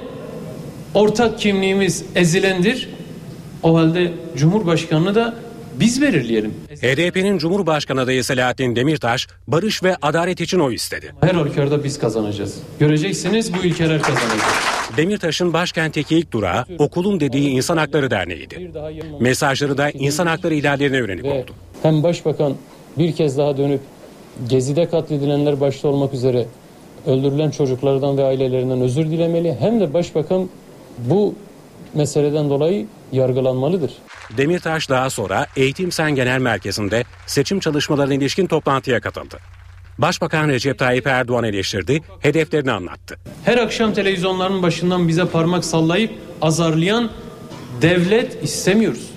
[0.94, 2.90] ortak kimliğimiz ezilendir
[3.64, 5.36] o halde Cumhurbaşkanını da
[5.82, 6.54] biz belirleyelim.
[6.82, 11.14] HDP'nin Cumhurbaşkanı adayı Selahattin Demirtaş barış ve adalet için oy istedi.
[11.22, 12.58] Her halükarda biz kazanacağız.
[12.80, 14.48] Göreceksiniz bu ülkeler kazanacak.
[14.98, 18.72] Demirtaş'ın başkentteki ilk durağı okulun dediği İnsan Hakları Derneği'ydi.
[19.20, 21.52] Mesajları da insan hakları ihlallerine yönelik oldu.
[21.82, 22.56] Hem başbakan
[22.98, 23.82] bir kez daha dönüp
[24.50, 26.46] Gezi'de katledilenler başta olmak üzere
[27.08, 29.56] öldürülen çocuklardan ve ailelerinden özür dilemeli.
[29.60, 30.50] Hem de başbakan
[30.98, 31.36] bu
[31.94, 33.92] meseleden dolayı yargılanmalıdır.
[34.38, 39.40] Demirtaş daha sonra Eğitim Sen Genel Merkezi'nde seçim çalışmalarına ilişkin toplantıya katıldı.
[39.98, 43.16] Başbakan Recep Tayyip Erdoğan eleştirdi, hedeflerini anlattı.
[43.46, 46.12] Her akşam televizyonların başından bize parmak sallayıp
[46.42, 47.12] azarlayan
[47.82, 49.10] devlet istemiyoruz.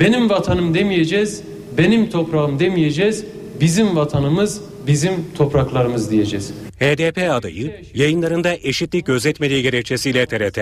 [0.00, 1.42] Benim vatanım demeyeceğiz,
[1.78, 3.24] benim toprağım demeyeceğiz,
[3.60, 6.52] bizim vatanımız, bizim topraklarımız diyeceğiz.
[6.80, 10.58] HDP adayı yayınlarında eşitlik gözetmediği gerekçesiyle TRT,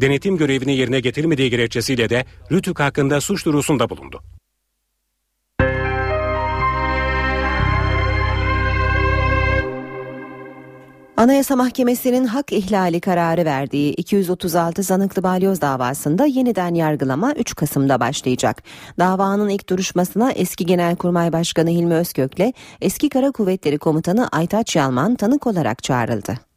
[0.00, 4.22] denetim görevini yerine getirmediği gerekçesiyle de Rütük hakkında suç duyurusunda bulundu.
[11.20, 18.62] Anayasa Mahkemesi'nin hak ihlali kararı verdiği 236 zanıklı balyoz davasında yeniden yargılama 3 Kasım'da başlayacak.
[18.98, 25.46] Davanın ilk duruşmasına eski Genelkurmay Başkanı Hilmi Özkök'le eski Kara Kuvvetleri Komutanı Aytaç Yalman tanık
[25.46, 26.49] olarak çağrıldı.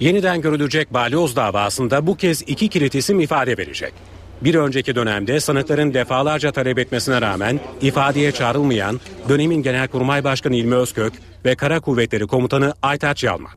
[0.00, 3.92] Yeniden görülecek balyoz davasında bu kez iki kilit isim ifade verecek.
[4.40, 11.12] Bir önceki dönemde sanıkların defalarca talep etmesine rağmen ifadeye çağrılmayan dönemin Genelkurmay Başkanı İlmi Özkök
[11.44, 13.52] ve Kara Kuvvetleri Komutanı Aytaç Yalman.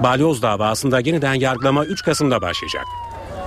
[0.00, 2.84] Balyoz davasında yeniden yargılama 3 Kasım'da başlayacak.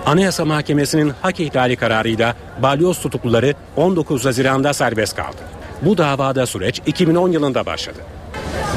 [0.05, 5.41] Anayasa Mahkemesi'nin hak ihlali kararıyla balyoz tutukluları 19 Haziran'da serbest kaldı.
[5.81, 7.99] Bu davada süreç 2010 yılında başladı.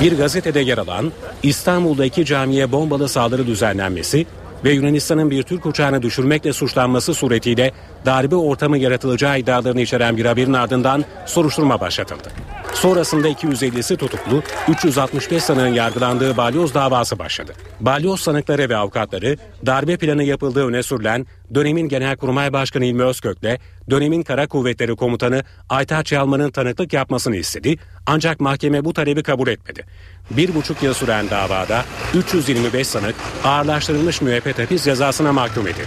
[0.00, 1.12] Bir gazetede yer alan
[1.42, 4.26] İstanbul'daki camiye bombalı saldırı düzenlenmesi
[4.64, 7.72] ve Yunanistan'ın bir Türk uçağını düşürmekle suçlanması suretiyle
[8.06, 12.28] darbe ortamı yaratılacağı iddialarını içeren bir haberin ardından soruşturma başlatıldı.
[12.74, 17.52] Sonrasında 250'si tutuklu, 365 sanığın yargılandığı balyoz davası başladı.
[17.80, 19.36] Balyoz sanıkları ve avukatları
[19.66, 23.58] darbe planı yapıldığı öne sürülen dönemin Genelkurmay Başkanı İlmi Özkök'le
[23.90, 27.76] dönemin Kara Kuvvetleri Komutanı Aytaç Yalman'ın tanıklık yapmasını istedi
[28.06, 29.84] ancak mahkeme bu talebi kabul etmedi.
[30.30, 33.14] Bir buçuk yıl süren davada 325 sanık
[33.44, 35.86] ağırlaştırılmış müebbet hapis cezasına mahkum edildi.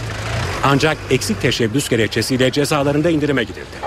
[0.63, 3.77] Ancak eksik teşebbüs gerekçesiyle cezalarında indirime gidildi.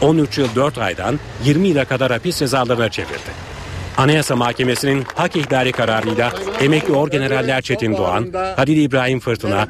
[0.00, 3.48] 13 yıl 4 aydan 20 yıla kadar hapis cezalarına çevirdi.
[3.96, 8.26] Anayasa Mahkemesi'nin hak ihlali kararıyla emekli orgeneraller Çetin Doğan,
[8.56, 9.66] Halil İbrahim Fırtına,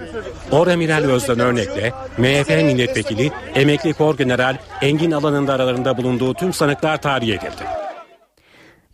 [0.50, 7.34] Oramiral Özden Örnek'le MHP milletvekili emekli orgeneral Engin Alan'ın da aralarında bulunduğu tüm sanıklar tahliye
[7.34, 7.87] edildi.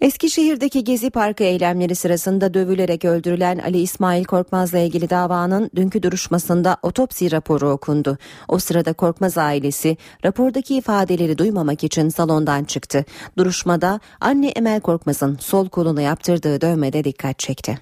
[0.04, 7.32] Eskişehir'deki Gezi Parkı eylemleri sırasında dövülerek öldürülen Ali İsmail Korkmaz'la ilgili davanın dünkü duruşmasında otopsi
[7.32, 8.18] raporu okundu.
[8.48, 13.04] O sırada Korkmaz ailesi rapordaki ifadeleri duymamak için salondan çıktı.
[13.38, 17.78] Duruşmada anne Emel Korkmaz'ın sol koluna yaptırdığı dövmede dikkat çekti.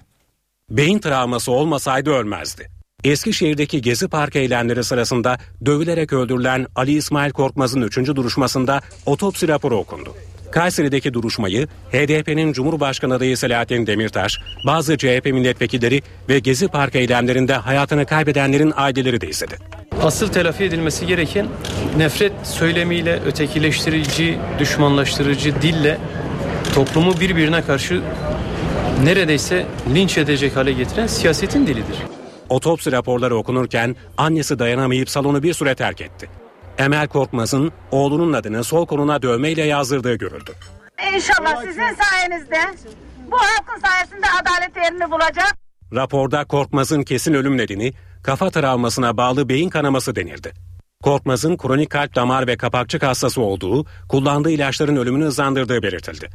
[0.69, 2.69] Beyin travması olmasaydı ölmezdi.
[3.03, 7.97] Eskişehir'deki Gezi Parkı eylemleri sırasında dövülerek öldürülen Ali İsmail Korkmaz'ın 3.
[7.97, 10.15] duruşmasında otopsi raporu okundu.
[10.53, 18.05] Kayseri'deki duruşmayı HDP'nin Cumhurbaşkanı adayı Selahattin Demirtaş, bazı CHP milletvekilleri ve Gezi Parkı eylemlerinde hayatını
[18.05, 19.57] kaybedenlerin aileleri de izledi.
[20.01, 21.47] Asıl telafi edilmesi gereken
[21.97, 25.97] nefret söylemiyle ötekileştirici, düşmanlaştırıcı dille
[26.75, 28.01] toplumu birbirine karşı
[29.03, 31.95] neredeyse linç edecek hale getiren siyasetin dilidir.
[32.49, 36.42] Otopsi raporları okunurken annesi dayanamayıp salonu bir süre terk etti.
[36.77, 40.51] Emel Korkmaz'ın oğlunun adını sol koluna dövmeyle yazdırdığı görüldü.
[41.15, 42.59] İnşallah sizin sayenizde
[43.31, 45.57] bu halkın sayesinde adalet yerini bulacak.
[45.93, 47.93] Raporda Korkmaz'ın kesin ölüm nedeni
[48.23, 50.53] kafa travmasına bağlı beyin kanaması denildi.
[51.03, 56.29] Korkmaz'ın kronik kalp damar ve kapakçık hastası olduğu, kullandığı ilaçların ölümünü hızlandırdığı belirtildi.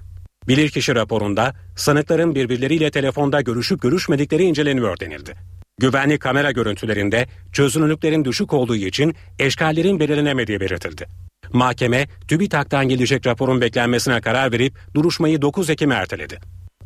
[0.49, 5.35] Bilirkişi raporunda sanıkların birbirleriyle telefonda görüşüp görüşmedikleri inceleniyor denildi.
[5.79, 11.07] Güvenlik kamera görüntülerinde çözünürlüklerin düşük olduğu için eşkallerin belirlenemediği belirtildi.
[11.53, 16.39] Mahkeme TÜBİTAK'tan gelecek raporun beklenmesine karar verip duruşmayı 9 Ekim'e erteledi.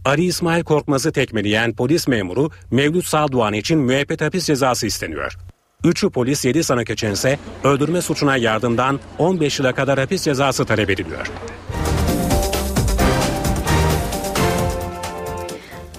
[0.05, 5.37] Ali İsmail Korkmaz'ı tekmeleyen polis memuru Mevlüt Saldoğan için müebbet hapis cezası isteniyor.
[5.85, 11.31] Üçü polis 7 sanık içinse öldürme suçuna yardımdan 15 yıla kadar hapis cezası talep ediliyor.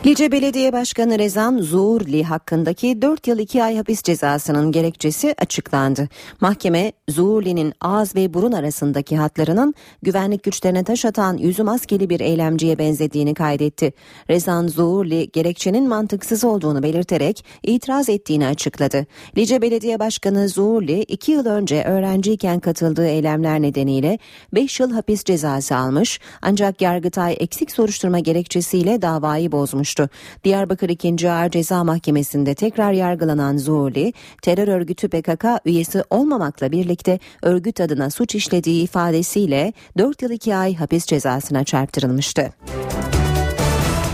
[0.05, 6.09] Lice Belediye Başkanı Rezan Zuhurli hakkındaki 4 yıl 2 ay hapis cezasının gerekçesi açıklandı.
[6.41, 12.77] Mahkeme Zuhurli'nin ağız ve burun arasındaki hatlarının güvenlik güçlerine taş atan yüzü maskeli bir eylemciye
[12.77, 13.93] benzediğini kaydetti.
[14.29, 19.05] Rezan Zuhurli gerekçenin mantıksız olduğunu belirterek itiraz ettiğini açıkladı.
[19.37, 24.19] Lice Belediye Başkanı Zuhurli 2 yıl önce öğrenciyken katıldığı eylemler nedeniyle
[24.53, 30.09] 5 yıl hapis cezası almış ancak Yargıtay eksik soruşturma gerekçesiyle davayı bozmuş olmuştu.
[30.43, 31.31] Diyarbakır 2.
[31.31, 38.35] Ağır Ceza Mahkemesi'nde tekrar yargılanan Zuhurli, terör örgütü PKK üyesi olmamakla birlikte örgüt adına suç
[38.35, 42.53] işlediği ifadesiyle 4 yıl 2 ay hapis cezasına çarptırılmıştı.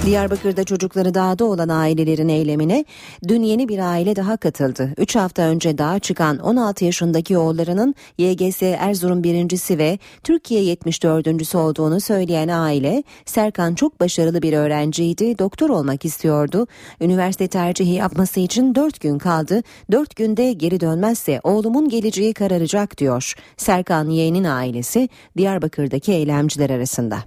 [0.06, 2.86] Diyarbakır'da çocukları dağda olan ailelerin eylemine
[3.28, 4.94] dün yeni bir aile daha katıldı.
[4.98, 11.56] 3 hafta önce dağa çıkan 16 yaşındaki oğullarının YGS Erzurum birincisi ve Türkiye 74.
[11.56, 16.68] olduğunu söyleyen aile Serkan çok başarılı bir öğrenciydi, doktor olmak istiyordu.
[17.02, 19.64] Üniversite tercihi yapması için 4 gün kaldı.
[19.92, 23.34] 4 günde geri dönmezse oğlumun geleceği kararacak diyor.
[23.58, 27.18] Serkan yeğenin ailesi Diyarbakır'daki eylemciler arasında.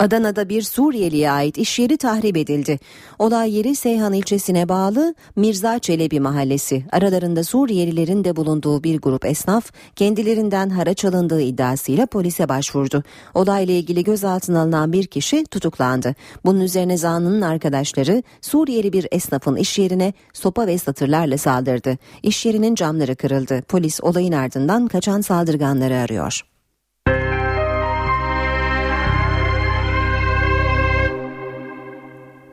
[0.00, 2.78] Adana'da bir Suriyeli'ye ait iş yeri tahrip edildi.
[3.18, 6.84] Olay yeri Seyhan ilçesine bağlı Mirza Çelebi mahallesi.
[6.92, 13.02] Aralarında Suriyelilerin de bulunduğu bir grup esnaf kendilerinden haraç alındığı iddiasıyla polise başvurdu.
[13.34, 16.14] Olayla ilgili gözaltına alınan bir kişi tutuklandı.
[16.44, 21.98] Bunun üzerine zanlının arkadaşları Suriyeli bir esnafın iş yerine sopa ve satırlarla saldırdı.
[22.22, 23.62] İş yerinin camları kırıldı.
[23.68, 26.49] Polis olayın ardından kaçan saldırganları arıyor.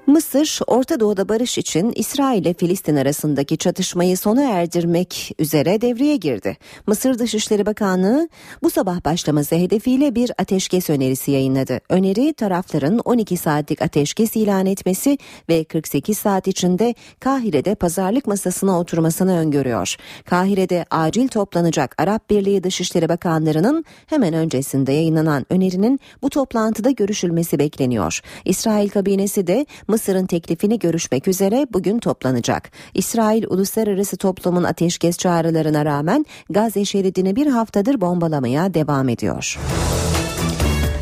[0.08, 6.58] Mısır, Orta Doğu'da barış için İsrail ile Filistin arasındaki çatışmayı sona erdirmek üzere devreye girdi.
[6.88, 8.30] Mısır Dışişleri Bakanlığı
[8.64, 11.80] bu sabah başlaması hedefiyle bir ateşkes önerisi yayınladı.
[11.90, 15.18] Öneri tarafların 12 saatlik ateşkes ilan etmesi
[15.50, 19.96] ve 48 saat içinde Kahire'de pazarlık masasına oturmasını öngörüyor.
[20.26, 28.22] Kahire'de acil toplanacak Arap Birliği Dışişleri Bakanlarının hemen öncesinde yayınlanan önerinin bu toplantıda görüşülmesi bekleniyor.
[28.46, 29.66] İsrail kabinesi de
[29.98, 32.72] Mısır'ın teklifini görüşmek üzere bugün toplanacak.
[32.94, 39.60] İsrail uluslararası toplumun ateşkes çağrılarına rağmen Gazze şeridini bir haftadır bombalamaya devam ediyor.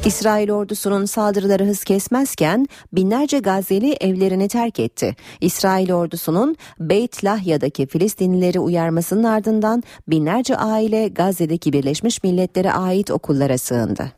[0.05, 5.15] İsrail ordusunun saldırıları hız kesmezken binlerce Gazze'li evlerini terk etti.
[5.41, 14.11] İsrail ordusunun Beit Lahya'daki Filistinlileri uyarmasının ardından binlerce aile Gazze'deki Birleşmiş Milletler'e ait okullara sığındı.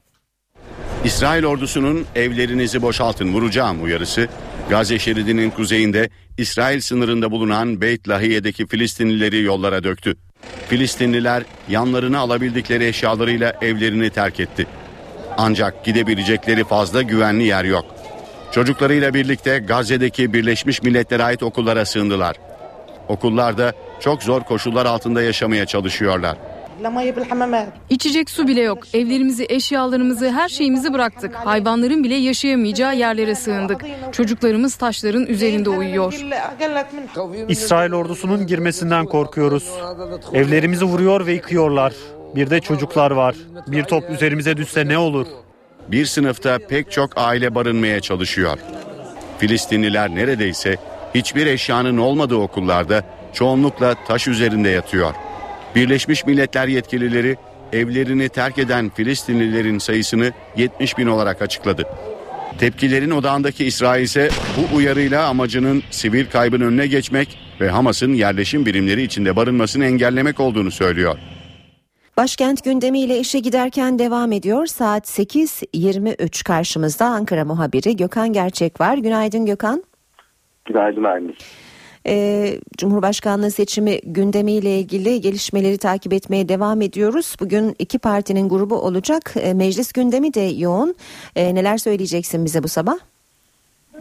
[1.05, 4.27] İsrail ordusunun evlerinizi boşaltın vuracağım uyarısı
[4.69, 10.15] Gazze şeridinin kuzeyinde İsrail sınırında bulunan Beit Lahiye'deki Filistinlileri yollara döktü.
[10.69, 14.67] Filistinliler yanlarına alabildikleri eşyalarıyla evlerini terk etti.
[15.37, 17.85] Ancak gidebilecekleri fazla güvenli yer yok.
[18.51, 22.35] Çocuklarıyla birlikte Gazze'deki Birleşmiş Milletler'e ait okullara sığındılar.
[23.07, 26.37] Okullarda çok zor koşullar altında yaşamaya çalışıyorlar.
[27.89, 28.79] İçecek su bile yok.
[28.93, 31.35] Evlerimizi, eşyalarımızı, her şeyimizi bıraktık.
[31.35, 33.85] Hayvanların bile yaşayamayacağı yerlere sığındık.
[34.11, 36.13] Çocuklarımız taşların üzerinde uyuyor.
[37.47, 39.71] İsrail ordusunun girmesinden korkuyoruz.
[40.33, 41.93] Evlerimizi vuruyor ve yıkıyorlar.
[42.35, 43.35] Bir de çocuklar var.
[43.67, 45.27] Bir top üzerimize düşse ne olur?
[45.87, 48.57] Bir sınıfta pek çok aile barınmaya çalışıyor.
[49.37, 50.75] Filistinliler neredeyse
[51.15, 53.03] hiçbir eşyanın olmadığı okullarda
[53.33, 55.13] çoğunlukla taş üzerinde yatıyor.
[55.77, 57.35] Birleşmiş Milletler yetkilileri
[57.73, 61.83] evlerini terk eden Filistinlilerin sayısını 70 bin olarak açıkladı.
[62.59, 69.01] Tepkilerin odağındaki İsrail ise bu uyarıyla amacının sivil kaybın önüne geçmek ve Hamas'ın yerleşim birimleri
[69.01, 71.17] içinde barınmasını engellemek olduğunu söylüyor.
[72.17, 74.65] Başkent gündemiyle işe giderken devam ediyor.
[74.65, 78.97] Saat 8.23 karşımızda Ankara muhabiri Gökhan Gerçek var.
[78.97, 79.83] Günaydın Gökhan.
[80.65, 81.35] Günaydın Aynur.
[82.07, 87.35] Ee, Cumhurbaşkanlığı seçimi gündemiyle ilgili gelişmeleri takip etmeye devam ediyoruz.
[87.39, 89.33] Bugün iki partinin grubu olacak.
[89.39, 90.95] Ee, meclis gündemi de yoğun.
[91.35, 92.97] Ee, neler söyleyeceksin bize bu sabah?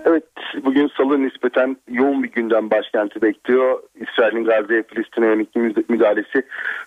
[0.05, 0.25] Evet
[0.65, 3.83] bugün salı nispeten yoğun bir gündem başkenti bekliyor.
[3.95, 6.43] İsrail'in Gazze'ye Filistin'e yönelik müdahalesi.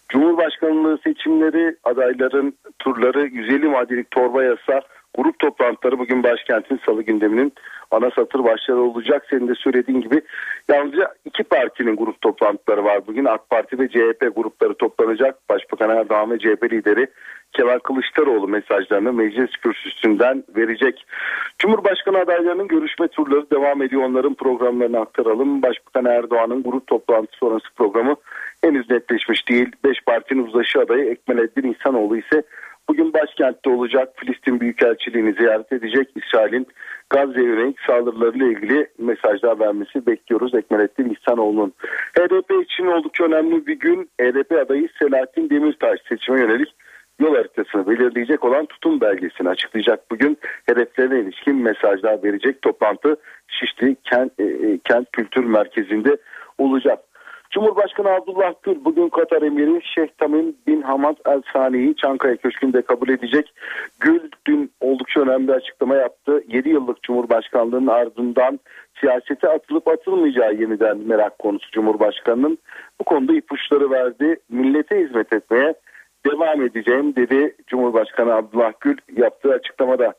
[0.09, 4.82] Cumhurbaşkanlığı seçimleri adayların turları 150 maddelik torba yasa
[5.18, 7.53] grup toplantıları bugün başkentin salı gündeminin
[7.91, 9.26] ana satır başları olacak.
[9.30, 10.22] Senin de söylediğin gibi
[10.70, 13.26] yalnızca iki partinin grup toplantıları var bugün.
[13.26, 15.49] AK Parti ve CHP grupları toplanacak.
[15.49, 17.07] Başbakan Erdoğan ve CHP lideri
[17.53, 21.05] Kemal Kılıçdaroğlu mesajlarını meclis kürsüsünden verecek.
[21.60, 24.01] Cumhurbaşkanı adaylarının görüşme turları devam ediyor.
[24.03, 25.62] Onların programlarını aktaralım.
[25.62, 28.16] Başbakan Erdoğan'ın grup toplantısı sonrası programı
[28.62, 29.72] henüz netleşmiş değil.
[29.84, 32.43] Beş partinin uzlaşı adayı Ekmeleddin İhsanoğlu ise
[32.89, 34.09] bugün başkentte olacak.
[34.15, 36.09] Filistin Büyükelçiliğini ziyaret edecek.
[36.15, 36.67] İsrail'in
[37.09, 41.73] Gazze'ye yönelik saldırılarıyla ilgili mesajlar vermesi bekliyoruz Ekmelettin İhsanoğlu'nun.
[42.19, 44.09] HDP için oldukça önemli bir gün.
[44.21, 46.69] HDP adayı Selahattin Demirtaş seçime yönelik
[47.19, 50.37] yol haritasını belirleyecek olan tutum belgesini açıklayacak bugün.
[50.65, 53.15] Hedeflerine ilişkin mesajlar verecek toplantı
[53.47, 56.17] Şişli Kent, e, e Kent Kültür Merkezi'nde
[56.57, 56.99] olacak.
[57.51, 63.09] Cumhurbaşkanı Abdullah Gül bugün Katar Emiri Şeyh Tamim bin Hamad El Sani'yi Çankaya Köşkü'nde kabul
[63.09, 63.53] edecek.
[63.99, 66.43] Gül dün oldukça önemli bir açıklama yaptı.
[66.47, 68.59] 7 yıllık Cumhurbaşkanlığının ardından
[68.99, 72.57] siyasete atılıp atılmayacağı yeniden merak konusu Cumhurbaşkanı'nın.
[72.99, 74.39] Bu konuda ipuçları verdi.
[74.49, 75.73] Millete hizmet etmeye
[76.25, 80.13] devam edeceğim dedi Cumhurbaşkanı Abdullah Gül yaptığı açıklamada.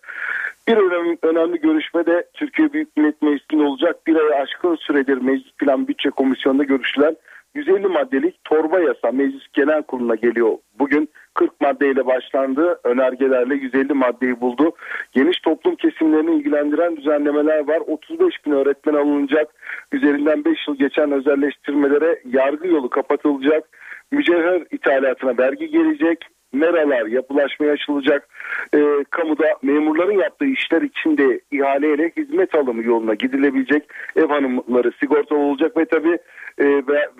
[0.68, 4.06] Bir önemli, önemli görüşme de Türkiye Büyük Millet Meclisi'nde olacak.
[4.06, 7.16] Bir ay aşkın süredir Meclis Plan Bütçe Komisyonu'nda görüşülen
[7.54, 10.56] 150 maddelik torba yasa Meclis Genel Kurulu'na geliyor.
[10.78, 12.80] Bugün 40 maddeyle başlandı.
[12.84, 14.72] Önergelerle 150 maddeyi buldu.
[15.12, 17.80] Geniş toplum kesimlerini ilgilendiren düzenlemeler var.
[17.86, 19.48] 35 bin öğretmen alınacak.
[19.92, 23.64] Üzerinden 5 yıl geçen özelleştirmelere yargı yolu kapatılacak.
[24.10, 28.28] Mücevher ithalatına vergi gelecek meralar yapılaşmaya açılacak.
[28.74, 28.78] E,
[29.10, 33.82] kamuda memurların yaptığı işler içinde ihaleyle hizmet alımı yoluna gidilebilecek
[34.16, 36.18] ev hanımları sigorta olacak ve tabi
[36.58, 36.64] e,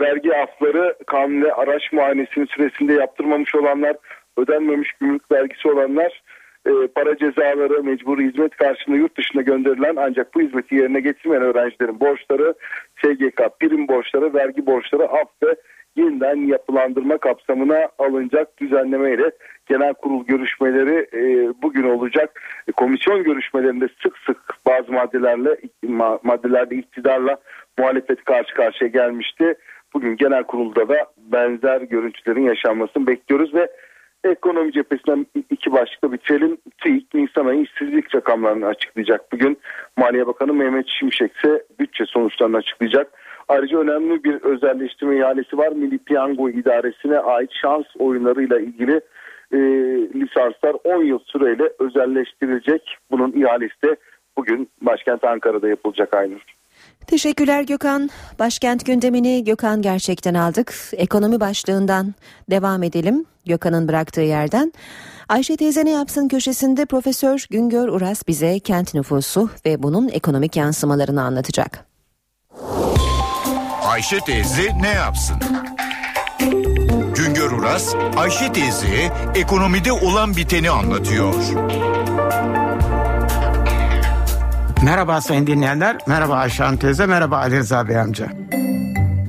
[0.00, 3.96] vergi afları kanuni araç muayenesinin süresinde yaptırmamış olanlar
[4.36, 6.22] ödenmemiş gümrük vergisi olanlar
[6.66, 12.00] e, para cezaları, mecburi hizmet karşılığında yurt dışına gönderilen ancak bu hizmeti yerine getirmeyen öğrencilerin
[12.00, 12.54] borçları,
[12.96, 15.56] SGK prim borçları, vergi borçları, af ve
[15.96, 19.30] yeniden yapılandırma kapsamına alınacak düzenlemeyle
[19.66, 22.40] genel kurul görüşmeleri e, bugün olacak.
[22.68, 25.56] E, komisyon görüşmelerinde sık sık bazı maddelerle
[26.22, 27.36] maddelerde iktidarla
[27.78, 29.54] muhalefet karşı karşıya gelmişti.
[29.94, 33.68] Bugün genel kurulda da benzer görüntülerin yaşanmasını bekliyoruz ve
[34.24, 36.58] ekonomi cephesinden iki başlıkla bitirelim.
[36.78, 39.32] TÜİK Nisan ayı işsizlik rakamlarını açıklayacak.
[39.32, 39.58] Bugün
[39.96, 43.12] Maliye Bakanı Mehmet Şimşek ise bütçe sonuçlarını açıklayacak.
[43.50, 45.68] Ayrıca önemli bir özelleştirme ihalesi var.
[45.68, 49.00] Milli Piyango İdaresi'ne ait şans oyunlarıyla ilgili
[49.52, 49.58] e,
[50.20, 52.82] lisanslar 10 yıl süreyle özelleştirilecek.
[53.10, 53.96] Bunun ihalesi de
[54.36, 56.40] bugün başkent Ankara'da yapılacak Aynur.
[57.06, 58.08] Teşekkürler Gökhan.
[58.38, 60.74] Başkent gündemini Gökhan gerçekten aldık.
[60.92, 62.14] Ekonomi başlığından
[62.50, 63.24] devam edelim.
[63.46, 64.72] Gökhan'ın bıraktığı yerden.
[65.28, 71.22] Ayşe teyze ne yapsın köşesinde Profesör Güngör Uras bize kent nüfusu ve bunun ekonomik yansımalarını
[71.22, 71.90] anlatacak.
[73.90, 75.36] Ayşe teyze ne yapsın?
[77.16, 81.34] Güngör Uras, Ayşe teyze ekonomide olan biteni anlatıyor.
[84.82, 88.28] Merhaba sayın dinleyenler, merhaba Ayşe Hanım teyze, merhaba Ali Rıza Bey amca.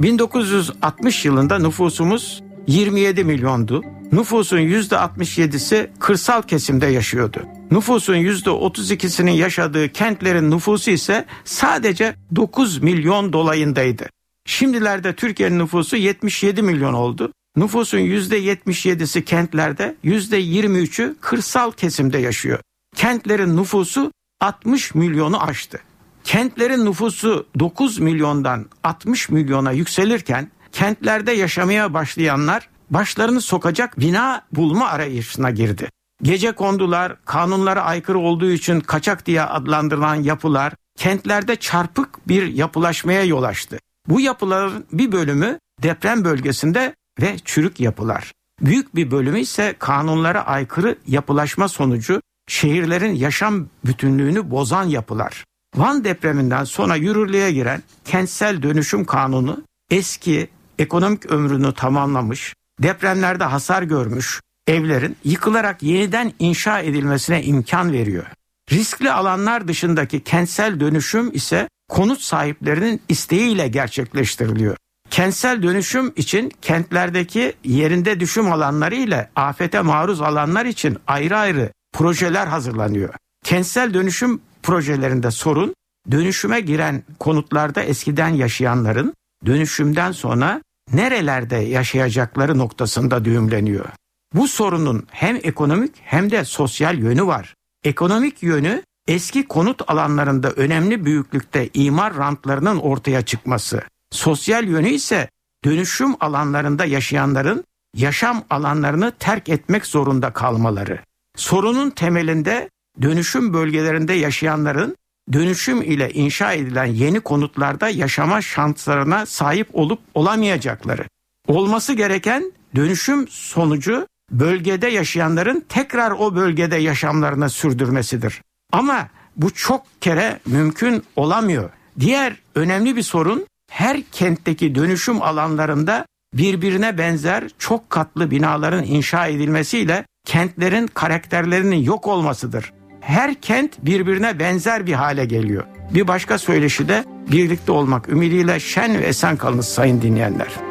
[0.02, 3.84] 1960 yılında nüfusumuz 27 milyondu.
[4.12, 7.44] Nüfusun %67'si kırsal kesimde yaşıyordu.
[7.72, 14.08] Nüfusun %32'sinin yaşadığı kentlerin nüfusu ise sadece 9 milyon dolayındaydı.
[14.46, 17.34] Şimdilerde Türkiye'nin nüfusu 77 milyon oldu.
[17.56, 22.60] Nüfusun %77'si kentlerde, %23'ü kırsal kesimde yaşıyor.
[22.96, 25.80] Kentlerin nüfusu 60 milyonu aştı.
[26.24, 35.52] Kentlerin nüfusu 9 milyondan 60 milyona yükselirken kentlerde yaşamaya başlayanlar başlarını sokacak bina bulma arayışına
[35.52, 35.90] girdi.
[36.24, 43.44] Gece kondular, kanunlara aykırı olduğu için kaçak diye adlandırılan yapılar kentlerde çarpık bir yapılaşmaya yol
[43.44, 43.80] açtı.
[44.08, 48.32] Bu yapıların bir bölümü deprem bölgesinde ve çürük yapılar.
[48.62, 55.46] Büyük bir bölümü ise kanunlara aykırı yapılaşma sonucu şehirlerin yaşam bütünlüğünü bozan yapılar.
[55.76, 60.50] Van depreminden sonra yürürlüğe giren kentsel dönüşüm kanunu eski
[60.80, 68.26] ekonomik ömrünü tamamlamış, depremlerde hasar görmüş evlerin yıkılarak yeniden inşa edilmesine imkan veriyor.
[68.72, 74.78] Riskli alanlar dışındaki kentsel dönüşüm ise konut sahiplerinin isteğiyle gerçekleştiriliyor.
[75.10, 82.48] Kentsel dönüşüm için kentlerdeki yerinde düşüm alanları ile afete maruz alanlar için ayrı ayrı projeler
[82.48, 83.14] hazırlanıyor.
[83.46, 85.74] Kentsel dönüşüm projelerinde sorun
[86.12, 89.14] dönüşüme giren konutlarda eskiden yaşayanların
[89.46, 90.62] dönüşümden sonra
[90.94, 93.86] nerelerde yaşayacakları noktasında düğümleniyor.
[94.34, 97.56] Bu sorunun hem ekonomik hem de sosyal yönü var.
[97.84, 103.82] Ekonomik yönü eski konut alanlarında önemli büyüklükte imar rantlarının ortaya çıkması.
[104.12, 105.30] Sosyal yönü ise
[105.66, 107.64] dönüşüm alanlarında yaşayanların
[107.96, 111.00] yaşam alanlarını terk etmek zorunda kalmaları.
[111.36, 112.70] Sorunun temelinde
[113.02, 114.96] dönüşüm bölgelerinde yaşayanların
[115.34, 121.06] dönüşüm ile inşa edilen yeni konutlarda yaşama şanslarına sahip olup olamayacakları.
[121.48, 128.42] Olması gereken dönüşüm sonucu bölgede yaşayanların tekrar o bölgede yaşamlarını sürdürmesidir.
[128.72, 129.08] Ama
[129.38, 131.70] bu çok kere mümkün olamıyor.
[132.00, 140.06] Diğer önemli bir sorun her kentteki dönüşüm alanlarında birbirine benzer çok katlı binaların inşa edilmesiyle
[140.26, 142.74] kentlerin karakterlerinin yok olmasıdır.
[143.02, 145.64] Her kent birbirine benzer bir hale geliyor.
[145.94, 150.71] Bir başka söyleşi de birlikte olmak ümidiyle şen ve esen kalınız sayın dinleyenler.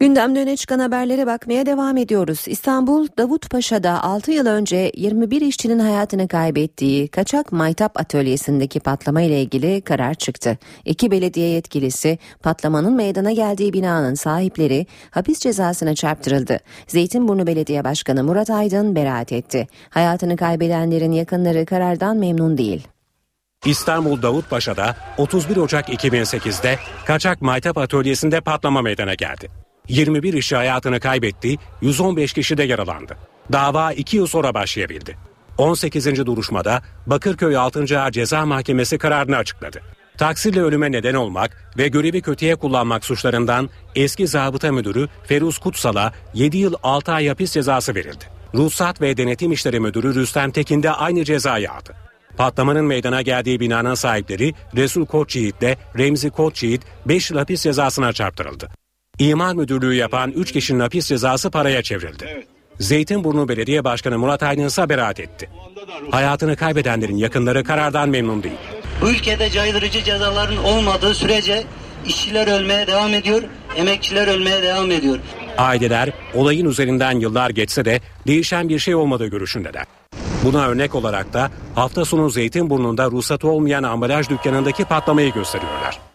[0.00, 2.44] Gündemde öne çıkan haberlere bakmaya devam ediyoruz.
[2.46, 9.80] İstanbul Davutpaşa'da 6 yıl önce 21 işçinin hayatını kaybettiği kaçak maytap atölyesindeki patlama ile ilgili
[9.80, 10.58] karar çıktı.
[10.84, 16.58] İki belediye yetkilisi patlamanın meydana geldiği binanın sahipleri hapis cezasına çarptırıldı.
[16.86, 19.66] Zeytinburnu Belediye Başkanı Murat Aydın beraat etti.
[19.90, 22.88] Hayatını kaybedenlerin yakınları karardan memnun değil.
[23.66, 29.67] İstanbul Davutpaşa'da 31 Ocak 2008'de kaçak maytap atölyesinde patlama meydana geldi.
[29.88, 33.16] 21 işçi hayatını kaybetti, 115 kişi de yaralandı.
[33.52, 35.16] Dava 2 yıl sonra başlayabildi.
[35.58, 36.26] 18.
[36.26, 38.00] duruşmada Bakırköy 6.
[38.00, 39.80] Ağır Ceza Mahkemesi kararını açıkladı.
[40.18, 46.56] Taksirle ölüme neden olmak ve görevi kötüye kullanmak suçlarından eski zabıta müdürü Feruz Kutsal'a 7
[46.56, 48.24] yıl 6 ay hapis cezası verildi.
[48.54, 51.94] Ruhsat ve Denetim İşleri Müdürü Rüstem Tekin de aynı cezayı aldı.
[52.36, 58.68] Patlamanın meydana geldiği binanın sahipleri Resul Koçyiğit ile Remzi Koçyiğit 5 yıl hapis cezasına çarptırıldı.
[59.18, 62.46] İmar müdürlüğü yapan 3 kişinin hapis cezası paraya çevrildi.
[62.80, 65.50] Zeytinburnu Belediye Başkanı Murat Aydın ise beraat etti.
[66.10, 68.54] Hayatını kaybedenlerin yakınları karardan memnun değil.
[69.02, 71.64] Bu ülkede caydırıcı cezaların olmadığı sürece
[72.06, 73.42] işçiler ölmeye devam ediyor,
[73.76, 75.18] emekçiler ölmeye devam ediyor.
[75.58, 79.84] Aileler olayın üzerinden yıllar geçse de değişen bir şey olmadığı görüşündeler.
[80.44, 86.07] Buna örnek olarak da hafta sonu Zeytinburnu'nda ruhsatı olmayan ambalaj dükkanındaki patlamayı gösteriyorlar.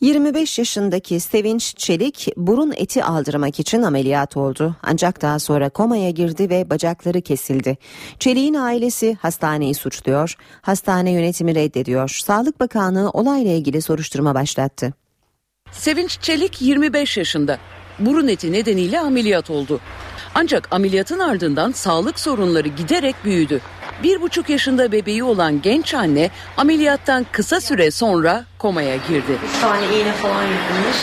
[0.00, 4.76] 25 yaşındaki Sevinç Çelik burun eti aldırmak için ameliyat oldu.
[4.82, 7.78] Ancak daha sonra komaya girdi ve bacakları kesildi.
[8.18, 10.36] Çelik'in ailesi hastaneyi suçluyor.
[10.62, 12.20] Hastane yönetimi reddediyor.
[12.24, 14.92] Sağlık Bakanlığı olayla ilgili soruşturma başlattı.
[15.72, 17.58] Sevinç Çelik 25 yaşında.
[17.98, 19.80] Burun eti nedeniyle ameliyat oldu.
[20.34, 23.60] Ancak ameliyatın ardından sağlık sorunları giderek büyüdü.
[24.02, 29.38] Bir buçuk yaşında bebeği olan genç anne ameliyattan kısa süre sonra komaya girdi.
[29.54, 30.96] Bir tane iğne falan yapılmış.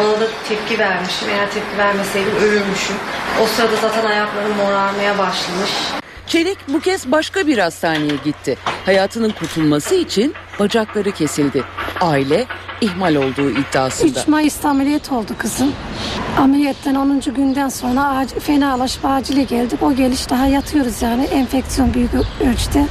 [0.00, 1.28] Ona da tepki vermişim.
[1.28, 2.96] Eğer tepki vermeseydim ölürmüşüm.
[3.42, 5.70] O sırada zaten ayaklarım morarmaya başlamış.
[6.26, 8.56] Çelik bu kez başka bir hastaneye gitti.
[8.84, 11.64] Hayatının kurtulması için bacakları kesildi.
[12.00, 12.46] Aile
[12.80, 14.20] ihmal olduğu iddiasında.
[14.20, 15.72] 3 Mayıs'ta ameliyat oldu kızım.
[16.38, 17.20] Ameliyattan 10.
[17.20, 19.82] günden sonra acil, fenalaşıp acile geldik.
[19.82, 21.24] O geliş daha yatıyoruz yani.
[21.24, 22.10] Enfeksiyon büyük
[22.40, 22.86] ölçüde.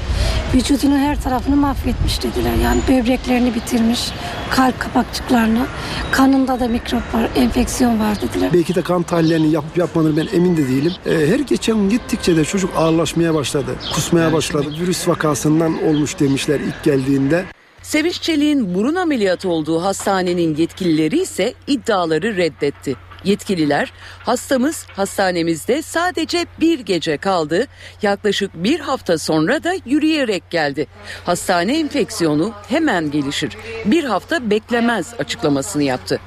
[0.54, 2.54] Vücudunun her tarafını mahvetmiş dediler.
[2.64, 4.12] Yani böbreklerini bitirmiş.
[4.52, 5.66] Kalp kapakçıklarını.
[6.12, 8.50] Kanında da mikrop var, enfeksiyon var dediler.
[8.54, 10.94] Belki de kan tahlillerini yapıp yapmadığını ben emin de değilim.
[11.06, 13.76] Ee, her geçen gittikçe de çocuk ağırlaşmaya başladı.
[13.93, 14.67] Kusmaya başladı.
[14.82, 17.45] Virüs vakasından olmuş demişler ilk geldiğinde.
[17.82, 22.95] Sevinç Çelik'in burun ameliyatı olduğu hastanenin yetkilileri ise iddiaları reddetti.
[23.24, 27.67] Yetkililer hastamız hastanemizde sadece bir gece kaldı.
[28.01, 30.88] Yaklaşık bir hafta sonra da yürüyerek geldi.
[31.26, 33.57] Hastane enfeksiyonu hemen gelişir.
[33.86, 36.19] Bir hafta beklemez açıklamasını yaptı.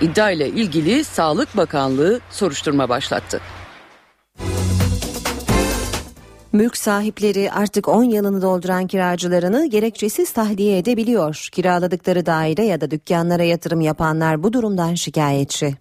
[0.00, 3.40] İddia ile ilgili Sağlık Bakanlığı soruşturma başlattı.
[6.52, 11.48] Mülk sahipleri artık 10 yılını dolduran kiracılarını gerekçesiz tahliye edebiliyor.
[11.52, 15.74] Kiraladıkları daire ya da dükkanlara yatırım yapanlar bu durumdan şikayetçi.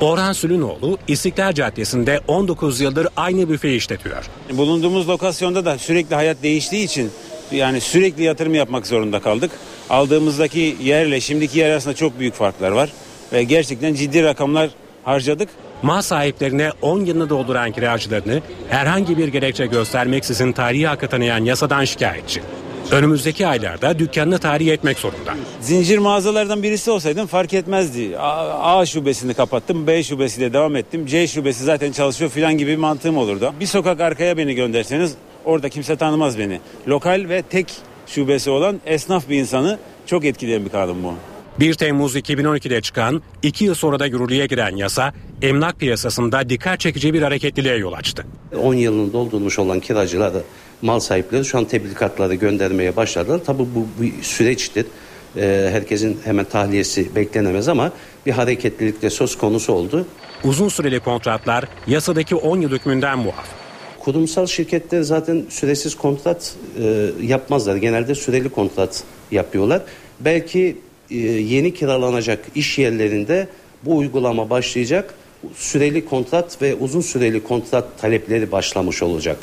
[0.00, 4.30] Orhan Sülünoğlu İstiklal Caddesi'nde 19 yıldır aynı büfe işletiyor.
[4.52, 7.10] Bulunduğumuz lokasyonda da sürekli hayat değiştiği için
[7.52, 9.50] yani sürekli yatırım yapmak zorunda kaldık.
[9.90, 12.92] Aldığımızdaki yerle şimdiki yer arasında çok büyük farklar var
[13.32, 14.70] ve gerçekten ciddi rakamlar
[15.04, 15.48] harcadık.
[15.84, 22.42] Mal sahiplerine 10 yılını dolduran kiracılarını herhangi bir gerekçe göstermeksizin tarihi hakkı tanıyan yasadan şikayetçi.
[22.90, 25.34] Önümüzdeki aylarda dükkanını tahliye etmek zorunda.
[25.60, 28.18] Zincir mağazalardan birisi olsaydım fark etmezdi.
[28.18, 31.06] A, A şubesini kapattım, B şubesiyle devam ettim.
[31.06, 33.54] C şubesi zaten çalışıyor filan gibi bir mantığım olurdu.
[33.60, 35.14] Bir sokak arkaya beni gönderseniz
[35.44, 36.60] orada kimse tanımaz beni.
[36.88, 37.66] Lokal ve tek
[38.06, 41.14] şubesi olan esnaf bir insanı çok etkileyen bir kanun bu.
[41.60, 47.14] 1 Temmuz 2012'de çıkan, 2 yıl sonra da yürürlüğe giren yasa, emlak piyasasında dikkat çekici
[47.14, 48.26] bir hareketliliğe yol açtı.
[48.62, 50.42] 10 yılını doldurmuş olan kiracılar da
[50.82, 53.40] mal sahipleri şu an tebligatları göndermeye başladılar.
[53.46, 54.86] Tabii bu bir süreçtir.
[55.36, 57.92] Ee, herkesin hemen tahliyesi beklenemez ama
[58.26, 60.06] bir hareketlilik de söz konusu oldu.
[60.44, 63.46] Uzun süreli kontratlar yasadaki 10 yıl hükmünden muaf.
[64.00, 67.76] Kurumsal şirketler zaten süresiz kontrat e, yapmazlar.
[67.76, 69.82] Genelde süreli kontrat yapıyorlar.
[70.20, 70.76] Belki
[71.22, 73.48] yeni kiralanacak iş yerlerinde
[73.82, 75.14] bu uygulama başlayacak.
[75.54, 79.38] Süreli kontrat ve uzun süreli kontrat talepleri başlamış olacak.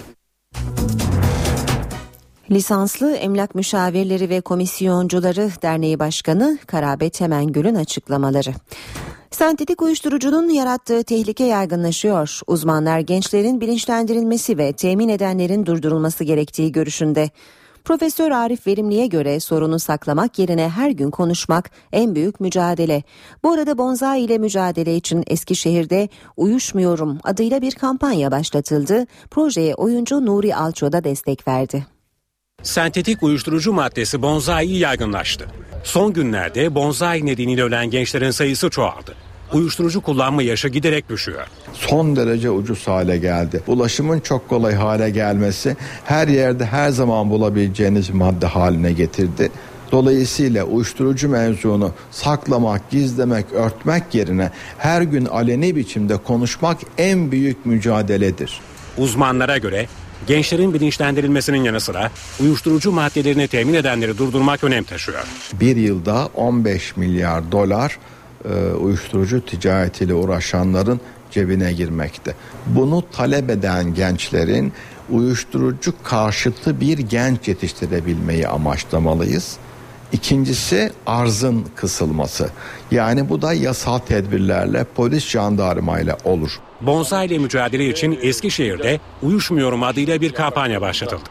[2.51, 8.53] Lisanslı Emlak Müşavirleri ve Komisyoncuları Derneği Başkanı Karabet Hemengül'ün açıklamaları.
[9.31, 12.39] Sentetik uyuşturucunun yarattığı tehlike yaygınlaşıyor.
[12.47, 17.29] Uzmanlar gençlerin bilinçlendirilmesi ve temin edenlerin durdurulması gerektiği görüşünde.
[17.85, 23.03] Profesör Arif Verimli'ye göre sorunu saklamak yerine her gün konuşmak en büyük mücadele.
[23.43, 29.05] Bu arada bonzai ile mücadele için Eskişehir'de Uyuşmuyorum adıyla bir kampanya başlatıldı.
[29.31, 31.85] Projeye oyuncu Nuri Alço da destek verdi.
[32.63, 35.45] Sentetik uyuşturucu maddesi bonzai yaygınlaştı.
[35.83, 39.15] Son günlerde bonzai nedeniyle ölen gençlerin sayısı çoğaldı.
[39.53, 41.47] Uyuşturucu kullanma yaşı giderek düşüyor.
[41.73, 43.63] Son derece ucuz hale geldi.
[43.67, 49.51] Ulaşımın çok kolay hale gelmesi her yerde her zaman bulabileceğiniz madde haline getirdi.
[49.91, 58.59] Dolayısıyla uyuşturucu mevzunu saklamak, gizlemek, örtmek yerine her gün aleni biçimde konuşmak en büyük mücadeledir.
[58.97, 59.87] Uzmanlara göre
[60.27, 65.23] gençlerin bilinçlendirilmesinin yanı sıra uyuşturucu maddelerini temin edenleri durdurmak önem taşıyor.
[65.53, 67.97] Bir yılda 15 milyar dolar
[68.81, 70.99] uyuşturucu ticaretiyle uğraşanların
[71.31, 72.35] cebine girmekte.
[72.65, 74.73] Bunu talep eden gençlerin
[75.09, 79.57] uyuşturucu karşıtı bir genç yetiştirebilmeyi amaçlamalıyız.
[80.11, 82.49] İkincisi arzın kısılması.
[82.91, 86.59] Yani bu da yasal tedbirlerle polis jandarmayla olur.
[86.81, 91.23] Bonsai ile mücadele için Eskişehir'de Uyuşmuyorum adıyla bir kampanya başlatıldı.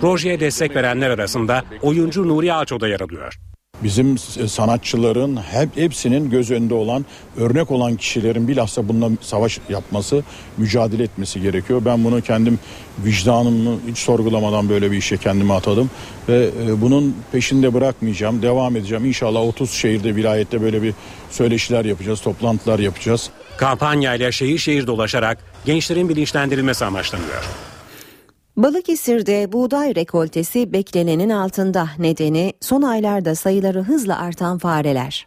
[0.00, 3.38] Projeye destek verenler arasında oyuncu Nuri Ağaço da yer alıyor.
[3.82, 4.18] Bizim
[4.48, 7.04] sanatçıların hep hepsinin göz önünde olan,
[7.36, 10.22] örnek olan kişilerin bilhassa bununla savaş yapması,
[10.56, 11.82] mücadele etmesi gerekiyor.
[11.84, 12.58] Ben bunu kendim
[13.04, 15.90] vicdanımı hiç sorgulamadan böyle bir işe kendimi atadım
[16.28, 16.50] ve
[16.80, 19.04] bunun peşinde bırakmayacağım, devam edeceğim.
[19.04, 20.94] İnşallah 30 şehirde, vilayette böyle bir
[21.30, 23.30] söyleşiler yapacağız, toplantılar yapacağız.
[23.56, 27.44] Kampanyayla şehir şehir dolaşarak gençlerin bilinçlendirilmesi amaçlanıyor.
[28.56, 31.88] Balıkesir'de buğday rekoltesi beklenenin altında.
[31.98, 35.26] Nedeni son aylarda sayıları hızla artan fareler.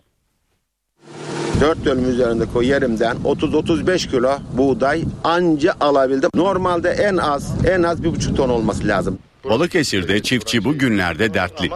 [1.61, 6.29] 4 dönüm üzerinde koy yerimden 30-35 kilo buğday anca alabildim.
[6.35, 9.19] Normalde en az en az bir buçuk ton olması lazım.
[9.49, 11.69] Balıkesir'de çiftçi bu günlerde dertli.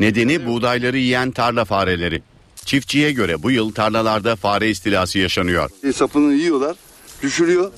[0.00, 2.22] Nedeni buğdayları yiyen tarla fareleri.
[2.56, 5.70] Çiftçiye göre bu yıl tarlalarda fare istilası yaşanıyor.
[5.94, 6.76] Sapını yiyorlar,
[7.22, 7.72] düşürüyor.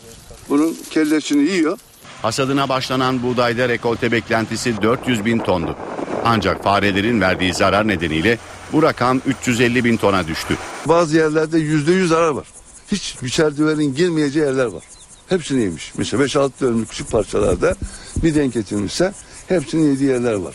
[0.49, 1.79] Bunun kellesini yiyor.
[2.23, 5.77] Hasadına başlanan buğdayda rekolte beklentisi 400 bin tondu.
[6.25, 8.39] Ancak farelerin verdiği zarar nedeniyle
[8.73, 10.57] Bu rakam 350 bin tona düştü.
[10.87, 12.47] Bazı yerlerde yüzde yüz zarar var.
[12.93, 14.83] Hiç müçerdiverin girmeyeceği yerler var.
[15.29, 15.93] Hepsini yemiş.
[15.99, 17.75] Mesela 5-6 dönümlük küçük parçalarda
[18.17, 19.13] bir denk getirmişse
[19.49, 20.55] hepsini yediği yerler var.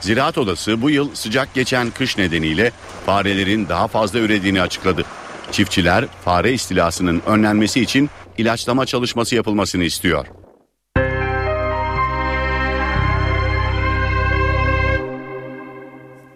[0.00, 2.72] Ziraat Odası bu yıl sıcak geçen kış nedeniyle
[3.06, 5.04] farelerin daha fazla ürediğini açıkladı.
[5.52, 10.26] Çiftçiler fare istilasının önlenmesi için ilaçlama çalışması yapılmasını istiyor.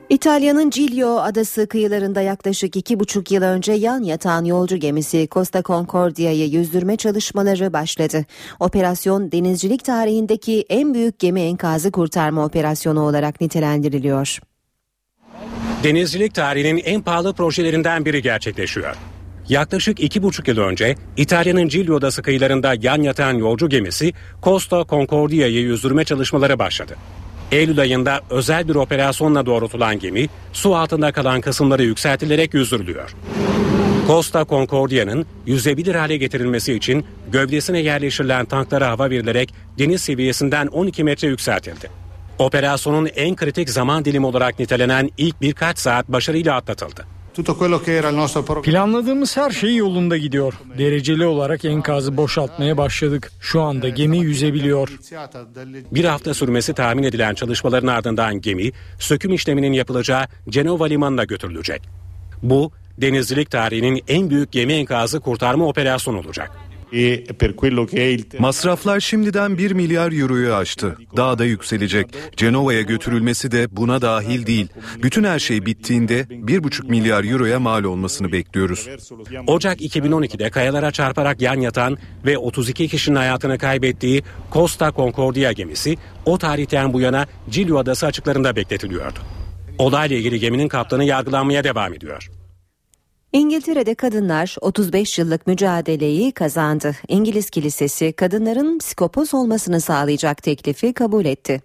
[0.09, 6.49] İtalya'nın Giglio adası kıyılarında yaklaşık iki buçuk yıl önce yan yatan yolcu gemisi Costa Concordia'yı
[6.49, 8.25] yüzdürme çalışmaları başladı.
[8.61, 14.39] Operasyon denizcilik tarihindeki en büyük gemi enkazı kurtarma operasyonu olarak nitelendiriliyor.
[15.83, 18.97] Denizcilik tarihinin en pahalı projelerinden biri gerçekleşiyor.
[19.49, 24.13] Yaklaşık iki buçuk yıl önce İtalya'nın Giglio adası kıyılarında yan yatan yolcu gemisi
[24.43, 26.97] Costa Concordia'yı yüzdürme çalışmaları başladı.
[27.53, 33.15] Eylül ayında özel bir operasyonla doğrultulan gemi su altında kalan kısımları yükseltilerek yüzdürülüyor.
[34.07, 41.29] Costa Concordia'nın yüzebilir hale getirilmesi için gövdesine yerleştirilen tanklara hava verilerek deniz seviyesinden 12 metre
[41.29, 41.91] yükseltildi.
[42.39, 47.16] Operasyonun en kritik zaman dilimi olarak nitelenen ilk birkaç saat başarıyla atlatıldı.
[48.63, 50.55] Planladığımız her şey yolunda gidiyor.
[50.79, 53.33] Dereceli olarak enkazı boşaltmaya başladık.
[53.41, 54.99] Şu anda gemi yüzebiliyor.
[55.93, 61.83] Bir hafta sürmesi tahmin edilen çalışmaların ardından gemi söküm işleminin yapılacağı Cenova limanına götürülecek.
[62.43, 66.51] Bu denizcilik tarihinin en büyük gemi enkazı kurtarma operasyonu olacak.
[68.39, 70.97] Masraflar şimdiden 1 milyar euroyu aştı.
[71.17, 72.07] Daha da yükselecek.
[72.37, 74.69] Cenova'ya götürülmesi de buna dahil değil.
[75.03, 78.89] Bütün her şey bittiğinde 1,5 milyar euroya mal olmasını bekliyoruz.
[79.47, 84.23] Ocak 2012'de kayalara çarparak yan yatan ve 32 kişinin hayatını kaybettiği
[84.53, 85.97] Costa Concordia gemisi
[86.27, 89.19] o tarihten bu yana Giglio Adası açıklarında bekletiliyordu.
[89.79, 92.31] Olayla ilgili geminin kaptanı yargılanmaya devam ediyor.
[93.37, 96.97] İngiltere'de kadınlar 35 yıllık mücadeleyi kazandı.
[97.09, 101.63] İngiliz Kilisesi kadınların psikopoz olmasını sağlayacak teklifi kabul etti.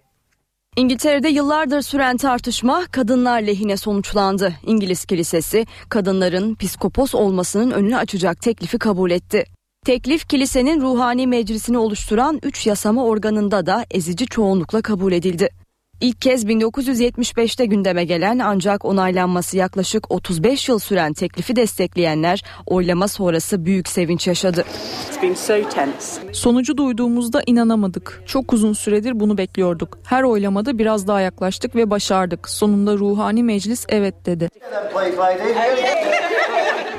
[0.76, 4.52] İngiltere'de yıllardır süren tartışma kadınlar lehine sonuçlandı.
[4.66, 9.44] İngiliz Kilisesi kadınların psikopos olmasının önünü açacak teklifi kabul etti.
[9.86, 15.48] Teklif kilisenin ruhani meclisini oluşturan 3 yasama organında da ezici çoğunlukla kabul edildi.
[16.00, 23.64] İlk kez 1975'te gündeme gelen ancak onaylanması yaklaşık 35 yıl süren teklifi destekleyenler oylama sonrası
[23.64, 24.64] büyük sevinç yaşadı.
[26.32, 28.22] Sonucu duyduğumuzda inanamadık.
[28.26, 29.98] Çok uzun süredir bunu bekliyorduk.
[30.04, 32.48] Her oylamada biraz daha yaklaştık ve başardık.
[32.48, 34.48] Sonunda ruhani meclis evet dedi.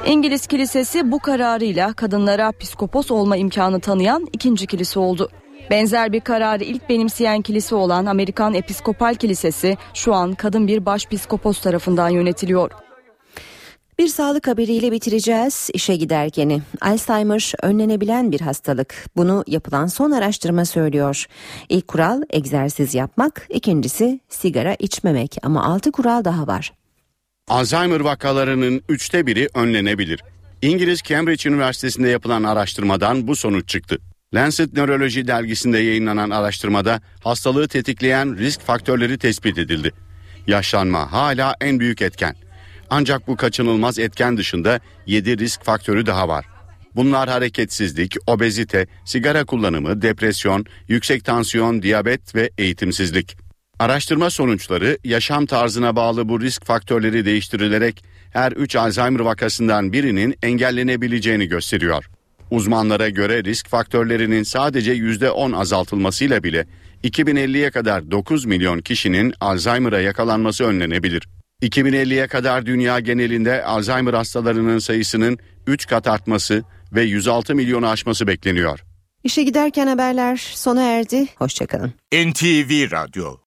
[0.05, 5.29] İngiliz Kilisesi bu kararıyla kadınlara psikopos olma imkanı tanıyan ikinci kilise oldu.
[5.69, 11.61] Benzer bir kararı ilk benimseyen kilise olan Amerikan Episkopal Kilisesi şu an kadın bir başpiskopos
[11.61, 12.71] tarafından yönetiliyor.
[13.99, 16.61] Bir sağlık haberiyle bitireceğiz işe giderkeni.
[16.81, 19.05] Alzheimer önlenebilen bir hastalık.
[19.15, 21.25] Bunu yapılan son araştırma söylüyor.
[21.69, 26.73] İlk kural egzersiz yapmak, ikincisi sigara içmemek ama altı kural daha var.
[27.47, 30.23] Alzheimer vakalarının üçte biri önlenebilir.
[30.61, 33.97] İngiliz Cambridge Üniversitesi'nde yapılan araştırmadan bu sonuç çıktı.
[34.33, 39.91] Lancet Nöroloji dergisinde yayınlanan araştırmada hastalığı tetikleyen risk faktörleri tespit edildi.
[40.47, 42.35] Yaşlanma hala en büyük etken.
[42.89, 46.45] Ancak bu kaçınılmaz etken dışında 7 risk faktörü daha var.
[46.95, 53.37] Bunlar hareketsizlik, obezite, sigara kullanımı, depresyon, yüksek tansiyon, diyabet ve eğitimsizlik.
[53.79, 61.47] Araştırma sonuçları yaşam tarzına bağlı bu risk faktörleri değiştirilerek her 3 Alzheimer vakasından birinin engellenebileceğini
[61.47, 62.05] gösteriyor.
[62.53, 66.65] Uzmanlara göre risk faktörlerinin sadece %10 azaltılmasıyla bile
[67.03, 71.27] 2050'ye kadar 9 milyon kişinin Alzheimer'a yakalanması önlenebilir.
[71.61, 78.79] 2050'ye kadar dünya genelinde Alzheimer hastalarının sayısının 3 kat artması ve 106 milyonu aşması bekleniyor.
[79.23, 81.27] İşe giderken haberler sona erdi.
[81.37, 81.93] Hoşçakalın.
[82.13, 83.37] NTV Radyo